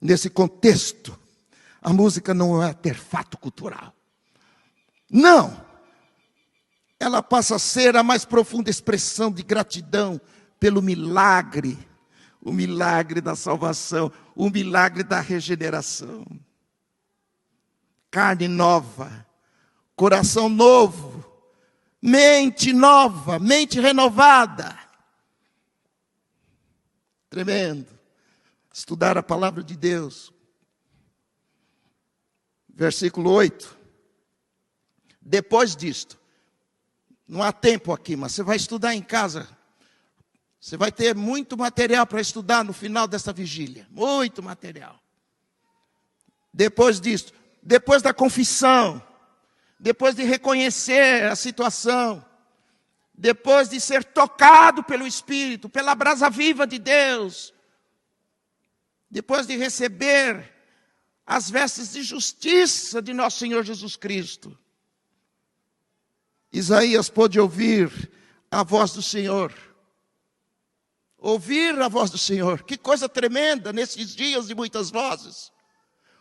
Nesse 0.00 0.28
contexto, 0.30 1.18
a 1.80 1.92
música 1.92 2.34
não 2.34 2.62
é 2.62 2.66
artefato 2.66 3.38
cultural. 3.38 3.94
Não! 5.10 5.64
Ela 6.98 7.22
passa 7.22 7.56
a 7.56 7.58
ser 7.58 7.96
a 7.96 8.02
mais 8.02 8.24
profunda 8.24 8.70
expressão 8.70 9.30
de 9.30 9.42
gratidão 9.42 10.20
pelo 10.58 10.80
milagre, 10.80 11.78
o 12.40 12.52
milagre 12.52 13.20
da 13.20 13.36
salvação, 13.36 14.10
o 14.34 14.48
milagre 14.48 15.02
da 15.02 15.20
regeneração. 15.20 16.24
Carne 18.10 18.48
nova, 18.48 19.26
coração 19.94 20.48
novo, 20.48 21.25
mente 22.06 22.72
nova, 22.72 23.40
mente 23.40 23.80
renovada. 23.80 24.78
Tremendo. 27.28 27.88
Estudar 28.72 29.18
a 29.18 29.22
palavra 29.22 29.64
de 29.64 29.76
Deus. 29.76 30.32
Versículo 32.68 33.32
8. 33.32 33.76
Depois 35.20 35.74
disto, 35.74 36.16
não 37.26 37.42
há 37.42 37.52
tempo 37.52 37.92
aqui, 37.92 38.14
mas 38.14 38.32
você 38.32 38.42
vai 38.44 38.56
estudar 38.56 38.94
em 38.94 39.02
casa. 39.02 39.48
Você 40.60 40.76
vai 40.76 40.92
ter 40.92 41.14
muito 41.14 41.56
material 41.56 42.06
para 42.06 42.20
estudar 42.20 42.62
no 42.64 42.72
final 42.72 43.08
dessa 43.08 43.32
vigília. 43.32 43.88
Muito 43.90 44.42
material. 44.42 45.00
Depois 46.54 47.00
disto, 47.00 47.32
depois 47.60 48.00
da 48.00 48.14
confissão, 48.14 49.02
depois 49.78 50.14
de 50.14 50.22
reconhecer 50.22 51.24
a 51.24 51.36
situação, 51.36 52.24
depois 53.14 53.68
de 53.68 53.80
ser 53.80 54.04
tocado 54.04 54.82
pelo 54.82 55.06
Espírito, 55.06 55.68
pela 55.68 55.94
brasa 55.94 56.28
viva 56.28 56.66
de 56.66 56.78
Deus, 56.78 57.52
depois 59.10 59.46
de 59.46 59.56
receber 59.56 60.52
as 61.26 61.50
vestes 61.50 61.92
de 61.92 62.02
justiça 62.02 63.02
de 63.02 63.12
nosso 63.12 63.38
Senhor 63.38 63.64
Jesus 63.64 63.96
Cristo, 63.96 64.56
Isaías 66.52 67.10
pôde 67.10 67.38
ouvir 67.38 68.10
a 68.50 68.62
voz 68.62 68.92
do 68.92 69.02
Senhor. 69.02 69.52
Ouvir 71.18 71.78
a 71.80 71.88
voz 71.88 72.10
do 72.10 72.18
Senhor, 72.18 72.62
que 72.62 72.76
coisa 72.76 73.08
tremenda 73.08 73.72
nesses 73.72 74.14
dias 74.14 74.46
de 74.46 74.54
muitas 74.54 74.90
vozes. 74.90 75.52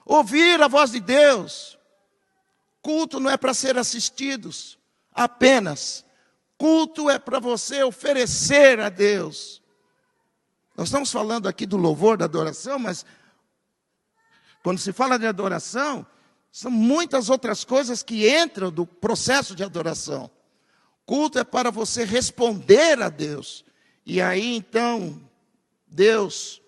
Ouvir 0.06 0.62
a 0.62 0.68
voz 0.68 0.92
de 0.92 1.00
Deus. 1.00 1.78
Culto 2.86 3.20
não 3.20 3.32
é 3.32 3.36
para 3.36 3.52
ser 3.52 3.80
assistidos 3.80 4.78
apenas. 5.12 6.06
Culto 6.56 7.10
é 7.10 7.18
para 7.18 7.40
você 7.40 7.82
oferecer 7.82 8.80
a 8.80 8.90
Deus. 8.90 9.60
Nós 10.78 10.90
estamos 10.90 11.12
falando 11.12 11.48
aqui 11.48 11.66
do 11.66 11.78
louvor, 11.78 12.16
da 12.16 12.26
adoração, 12.26 12.78
mas 12.78 13.04
quando 14.62 14.78
se 14.78 14.94
fala 14.94 15.18
de 15.18 15.26
adoração, 15.26 16.06
são 16.52 16.70
muitas 16.70 17.28
outras 17.28 17.64
coisas 17.64 18.04
que 18.04 18.30
entram 18.30 18.72
do 18.72 18.86
processo 18.86 19.56
de 19.56 19.64
adoração. 19.64 20.30
Culto 21.08 21.40
é 21.40 21.44
para 21.44 21.72
você 21.72 22.04
responder 22.06 23.02
a 23.02 23.10
Deus. 23.10 23.66
E 24.06 24.22
aí 24.22 24.56
então, 24.56 25.20
Deus 25.88 26.62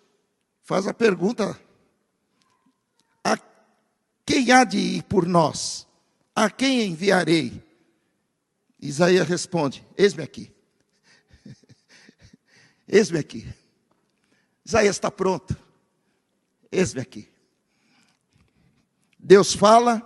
faz 0.64 0.88
a 0.88 0.96
pergunta: 0.96 1.62
a 3.24 3.38
quem 4.26 4.52
há 4.52 4.64
de 4.64 4.80
ir 4.80 5.04
por 5.04 5.28
nós? 5.28 5.87
A 6.38 6.52
quem 6.52 6.84
enviarei? 6.84 7.64
Isaías 8.80 9.28
responde: 9.28 9.84
Eis-me 9.98 10.22
aqui. 10.22 10.54
Eis-me 12.88 13.18
aqui. 13.18 13.52
Isaías 14.64 14.98
está 14.98 15.10
pronto. 15.10 15.58
Eis-me 16.72 17.02
aqui. 17.02 17.28
Deus 19.18 19.56
fala 19.56 20.00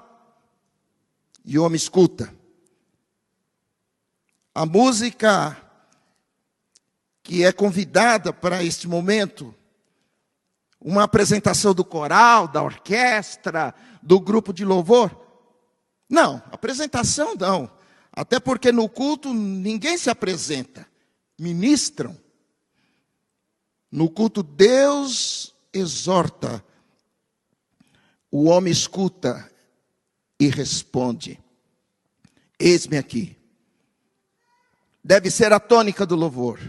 e 1.44 1.60
o 1.60 1.66
homem 1.66 1.76
escuta. 1.76 2.34
A 4.56 4.66
música 4.66 5.62
que 7.24 7.44
é 7.44 7.52
convidada 7.52 8.32
para 8.32 8.64
este 8.64 8.88
momento, 8.88 9.54
uma 10.80 11.04
apresentação 11.04 11.74
do 11.74 11.84
coral, 11.84 12.48
da 12.48 12.64
orquestra, 12.64 13.76
do 14.02 14.18
grupo 14.18 14.54
de 14.54 14.64
louvor. 14.64 15.21
Não, 16.12 16.44
apresentação 16.52 17.36
não. 17.36 17.72
Até 18.12 18.38
porque 18.38 18.70
no 18.70 18.90
culto 18.90 19.34
ninguém 19.34 19.98
se 19.98 20.10
apresenta, 20.10 20.86
ministram. 21.40 22.20
No 23.90 24.10
culto, 24.10 24.44
Deus 24.44 25.56
exorta, 25.74 26.64
o 28.30 28.50
homem 28.50 28.74
escuta 28.74 29.50
e 30.38 30.50
responde: 30.50 31.40
Eis-me 32.60 32.98
aqui. 32.98 33.38
Deve 35.02 35.32
ser 35.32 35.54
a 35.54 35.60
tônica 35.62 36.06
do 36.06 36.16
louvor. 36.16 36.60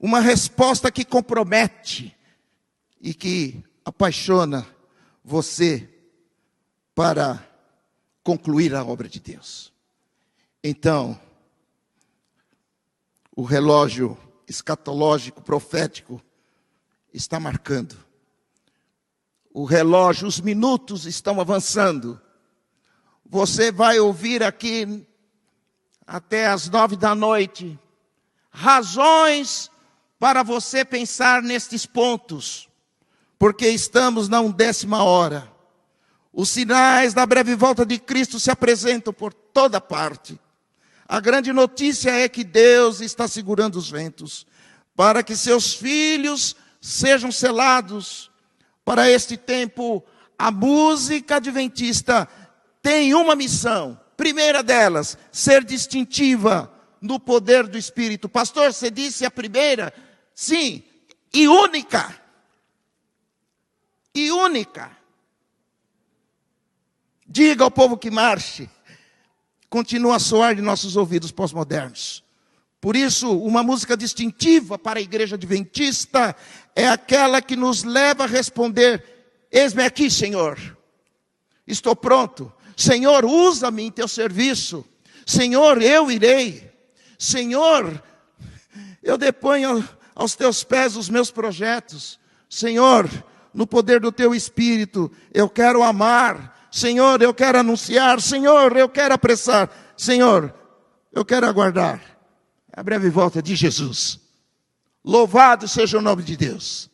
Uma 0.00 0.20
resposta 0.20 0.90
que 0.90 1.04
compromete 1.04 2.14
e 3.00 3.14
que 3.14 3.64
apaixona 3.84 4.66
você 5.24 5.93
para 6.94 7.44
concluir 8.22 8.74
a 8.74 8.84
obra 8.84 9.08
de 9.08 9.20
Deus. 9.20 9.72
Então, 10.62 11.18
o 13.36 13.42
relógio 13.42 14.16
escatológico, 14.46 15.42
profético, 15.42 16.22
está 17.12 17.40
marcando. 17.40 17.96
O 19.52 19.64
relógio, 19.64 20.26
os 20.26 20.40
minutos 20.40 21.06
estão 21.06 21.40
avançando. 21.40 22.20
Você 23.24 23.70
vai 23.70 23.98
ouvir 23.98 24.42
aqui 24.42 25.06
até 26.06 26.46
as 26.46 26.68
nove 26.68 26.96
da 26.96 27.14
noite 27.14 27.78
razões 28.50 29.70
para 30.18 30.42
você 30.42 30.84
pensar 30.84 31.42
nestes 31.42 31.84
pontos, 31.84 32.68
porque 33.38 33.68
estamos 33.68 34.28
na 34.28 34.40
undécima 34.40 35.02
hora. 35.02 35.53
Os 36.34 36.50
sinais 36.50 37.14
da 37.14 37.24
breve 37.24 37.54
volta 37.54 37.86
de 37.86 37.96
Cristo 37.96 38.40
se 38.40 38.50
apresentam 38.50 39.12
por 39.12 39.32
toda 39.32 39.80
parte. 39.80 40.38
A 41.06 41.20
grande 41.20 41.52
notícia 41.52 42.10
é 42.10 42.28
que 42.28 42.42
Deus 42.42 43.00
está 43.00 43.28
segurando 43.28 43.76
os 43.76 43.88
ventos 43.88 44.44
para 44.96 45.22
que 45.22 45.36
seus 45.36 45.74
filhos 45.74 46.56
sejam 46.80 47.30
selados 47.30 48.32
para 48.84 49.08
este 49.08 49.36
tempo. 49.36 50.04
A 50.36 50.50
música 50.50 51.36
adventista 51.36 52.28
tem 52.82 53.14
uma 53.14 53.36
missão. 53.36 54.00
Primeira 54.16 54.60
delas, 54.60 55.16
ser 55.30 55.62
distintiva 55.62 56.72
no 57.00 57.20
poder 57.20 57.68
do 57.68 57.78
Espírito. 57.78 58.28
Pastor, 58.28 58.72
você 58.72 58.90
disse 58.90 59.24
a 59.24 59.30
primeira? 59.30 59.94
Sim, 60.34 60.82
e 61.32 61.46
única. 61.46 62.12
E 64.12 64.32
única. 64.32 65.03
Diga 67.34 67.64
ao 67.64 67.70
povo 67.70 67.98
que 67.98 68.12
marche. 68.12 68.70
Continua 69.68 70.14
a 70.14 70.20
soar 70.20 70.54
de 70.54 70.62
nossos 70.62 70.94
ouvidos 70.94 71.32
pós-modernos. 71.32 72.22
Por 72.80 72.94
isso, 72.94 73.28
uma 73.40 73.60
música 73.60 73.96
distintiva 73.96 74.78
para 74.78 75.00
a 75.00 75.02
igreja 75.02 75.34
adventista 75.34 76.36
é 76.76 76.86
aquela 76.86 77.42
que 77.42 77.56
nos 77.56 77.82
leva 77.82 78.22
a 78.22 78.28
responder: 78.28 79.04
Eis-me 79.50 79.82
aqui, 79.82 80.08
Senhor. 80.08 80.78
Estou 81.66 81.96
pronto. 81.96 82.52
Senhor, 82.76 83.24
usa-me 83.24 83.82
em 83.82 83.90
teu 83.90 84.06
serviço. 84.06 84.84
Senhor, 85.26 85.82
eu 85.82 86.12
irei. 86.12 86.70
Senhor, 87.18 88.00
eu 89.02 89.18
deponho 89.18 89.84
aos 90.14 90.36
teus 90.36 90.62
pés 90.62 90.94
os 90.94 91.08
meus 91.08 91.32
projetos. 91.32 92.20
Senhor, 92.48 93.10
no 93.52 93.66
poder 93.66 93.98
do 93.98 94.12
teu 94.12 94.36
espírito, 94.36 95.10
eu 95.32 95.48
quero 95.48 95.82
amar. 95.82 96.53
Senhor, 96.74 97.22
eu 97.22 97.32
quero 97.32 97.60
anunciar. 97.60 98.20
Senhor, 98.20 98.76
eu 98.76 98.88
quero 98.88 99.14
apressar. 99.14 99.70
Senhor, 99.96 100.52
eu 101.12 101.24
quero 101.24 101.46
aguardar 101.46 102.02
a 102.72 102.82
breve 102.82 103.08
volta 103.10 103.40
de 103.40 103.54
Jesus. 103.54 104.18
Louvado 105.04 105.68
seja 105.68 105.98
o 105.98 106.02
nome 106.02 106.24
de 106.24 106.36
Deus. 106.36 106.90